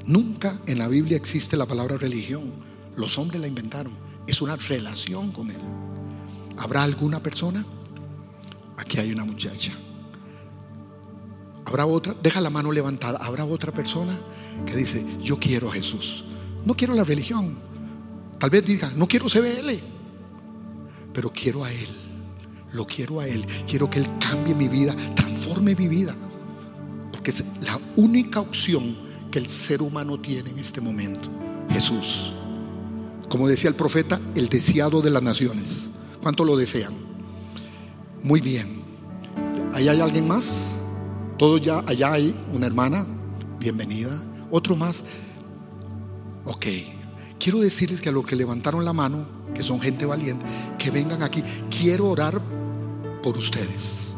[0.06, 2.50] Nunca en la Biblia existe la palabra religión.
[2.96, 3.92] Los hombres la inventaron.
[4.26, 5.60] Es una relación con Él.
[6.56, 7.64] ¿Habrá alguna persona?
[8.78, 9.72] Aquí hay una muchacha.
[11.66, 12.14] ¿Habrá otra?
[12.22, 13.18] Deja la mano levantada.
[13.18, 14.18] ¿Habrá otra persona
[14.64, 16.24] que dice, yo quiero a Jesús?
[16.64, 17.58] No quiero la religión.
[18.38, 19.78] Tal vez diga, no quiero CBL,
[21.12, 22.07] pero quiero a Él.
[22.72, 23.46] Lo quiero a Él.
[23.66, 26.14] Quiero que Él cambie mi vida, transforme mi vida.
[27.12, 28.96] Porque es la única opción
[29.30, 31.30] que el ser humano tiene en este momento.
[31.70, 32.32] Jesús.
[33.28, 35.90] Como decía el profeta, el deseado de las naciones.
[36.22, 36.94] ¿Cuánto lo desean?
[38.22, 38.82] Muy bien.
[39.74, 40.76] ¿Ahí hay alguien más?
[41.38, 43.06] Todos ya, allá hay una hermana.
[43.60, 44.10] Bienvenida.
[44.50, 45.04] Otro más.
[46.44, 46.66] Ok.
[47.38, 50.44] Quiero decirles que a los que levantaron la mano, que son gente valiente,
[50.78, 51.42] que vengan aquí.
[51.70, 52.40] Quiero orar
[53.22, 54.14] por ustedes.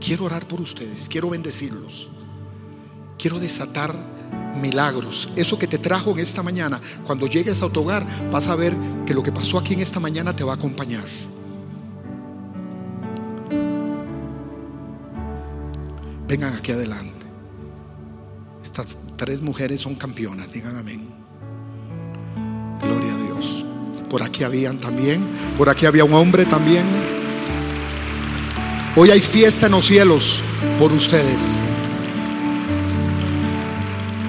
[0.00, 1.08] Quiero orar por ustedes.
[1.08, 2.08] Quiero bendecirlos.
[3.18, 3.94] Quiero desatar
[4.60, 5.28] milagros.
[5.36, 8.74] Eso que te trajo en esta mañana, cuando llegues a tu hogar, vas a ver
[9.06, 11.04] que lo que pasó aquí en esta mañana te va a acompañar.
[16.28, 17.12] Vengan aquí adelante.
[18.62, 21.08] Estas tres mujeres son campeonas, digan amén.
[22.80, 23.64] Gloria a Dios.
[24.08, 25.24] Por aquí habían también,
[25.56, 27.13] por aquí había un hombre también.
[28.96, 30.40] Hoy hay fiesta en los cielos
[30.78, 31.60] por ustedes.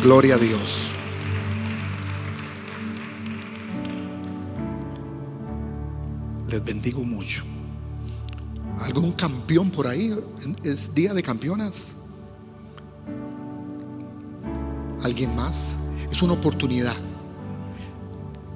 [0.02, 0.88] Gloria a Dios.
[6.50, 7.44] Les bendigo mucho.
[8.80, 10.12] ¿Algún campeón por ahí?
[10.64, 11.90] ¿Es día de campeonas?
[15.04, 15.76] ¿Alguien más?
[16.12, 16.96] Es una oportunidad.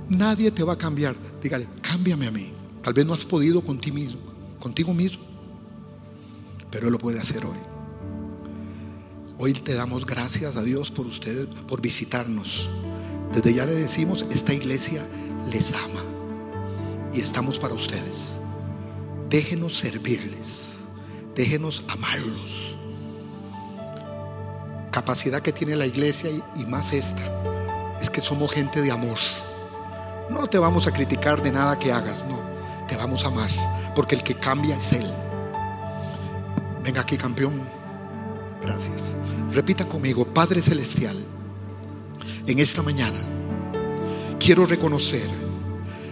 [0.10, 1.16] Nadie te va a cambiar.
[1.40, 2.52] Dígale, cámbiame a mí.
[2.82, 4.22] Tal vez no has podido contigo mismo,
[4.60, 5.29] contigo mismo,
[6.72, 7.58] pero Él lo puede hacer hoy.
[9.38, 12.70] Hoy te damos gracias a Dios por ustedes, por visitarnos.
[13.32, 15.06] Desde ya le decimos, esta iglesia
[15.50, 16.04] les ama
[17.14, 18.36] y estamos para ustedes.
[19.30, 20.72] Déjenos servirles,
[21.36, 22.76] déjenos amarlos.
[24.92, 27.24] Capacidad que tiene la iglesia y, más esta,
[28.02, 29.20] es que somos gente de amor.
[30.30, 32.38] No te vamos a criticar de nada que hagas, no,
[32.88, 33.50] te vamos a amar,
[33.96, 35.10] porque el que cambia es Él.
[36.90, 37.54] Venga aquí, campeón.
[38.64, 39.14] Gracias.
[39.54, 41.16] Repita conmigo, Padre Celestial,
[42.48, 43.20] en esta mañana
[44.40, 45.30] quiero reconocer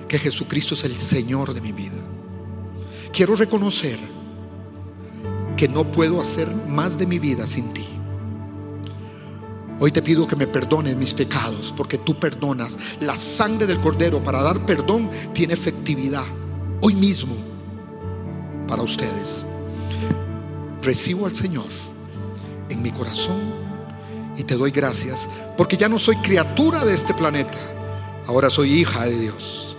[0.08, 1.98] que Jesucristo es el Señor de mi vida.
[3.12, 3.98] Quiero reconocer
[5.58, 7.88] que no puedo hacer más de mi vida sin ti.
[9.80, 12.78] Hoy te pido que me perdones mis pecados, porque tú perdonas.
[13.00, 16.26] La sangre del cordero para dar perdón tiene efectividad
[16.82, 17.36] hoy mismo
[18.68, 19.47] para ustedes.
[20.88, 21.68] Recibo al Señor
[22.70, 23.42] en mi corazón
[24.38, 25.28] y te doy gracias
[25.58, 27.58] porque ya no soy criatura de este planeta,
[28.26, 29.76] ahora soy hija de Dios.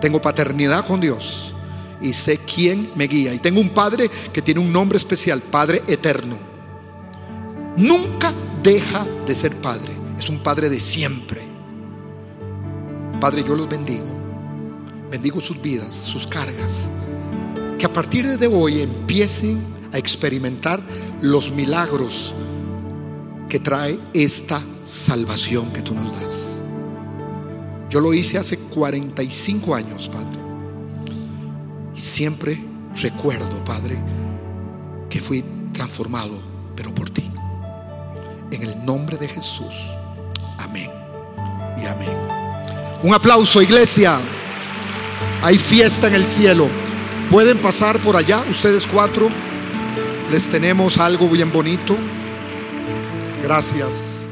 [0.00, 1.52] Tengo paternidad con Dios
[2.00, 3.34] y sé quién me guía.
[3.34, 6.38] Y tengo un Padre que tiene un nombre especial, Padre eterno.
[7.76, 11.42] Nunca deja de ser Padre, es un Padre de siempre.
[13.20, 14.06] Padre, yo los bendigo.
[15.10, 16.88] Bendigo sus vidas, sus cargas.
[17.80, 20.80] Que a partir de hoy empiecen a experimentar
[21.20, 22.34] los milagros
[23.48, 26.62] que trae esta salvación que tú nos das.
[27.90, 30.38] Yo lo hice hace 45 años, Padre.
[31.96, 32.56] Y siempre
[32.94, 33.98] recuerdo, Padre,
[35.08, 36.40] que fui transformado,
[36.76, 37.28] pero por ti.
[38.52, 39.90] En el nombre de Jesús.
[40.58, 40.90] Amén.
[41.82, 42.16] Y amén.
[43.02, 44.20] Un aplauso, iglesia.
[45.42, 46.68] Hay fiesta en el cielo.
[47.28, 49.28] Pueden pasar por allá, ustedes cuatro
[50.30, 51.96] les tenemos algo bien bonito.
[53.42, 54.29] Gracias.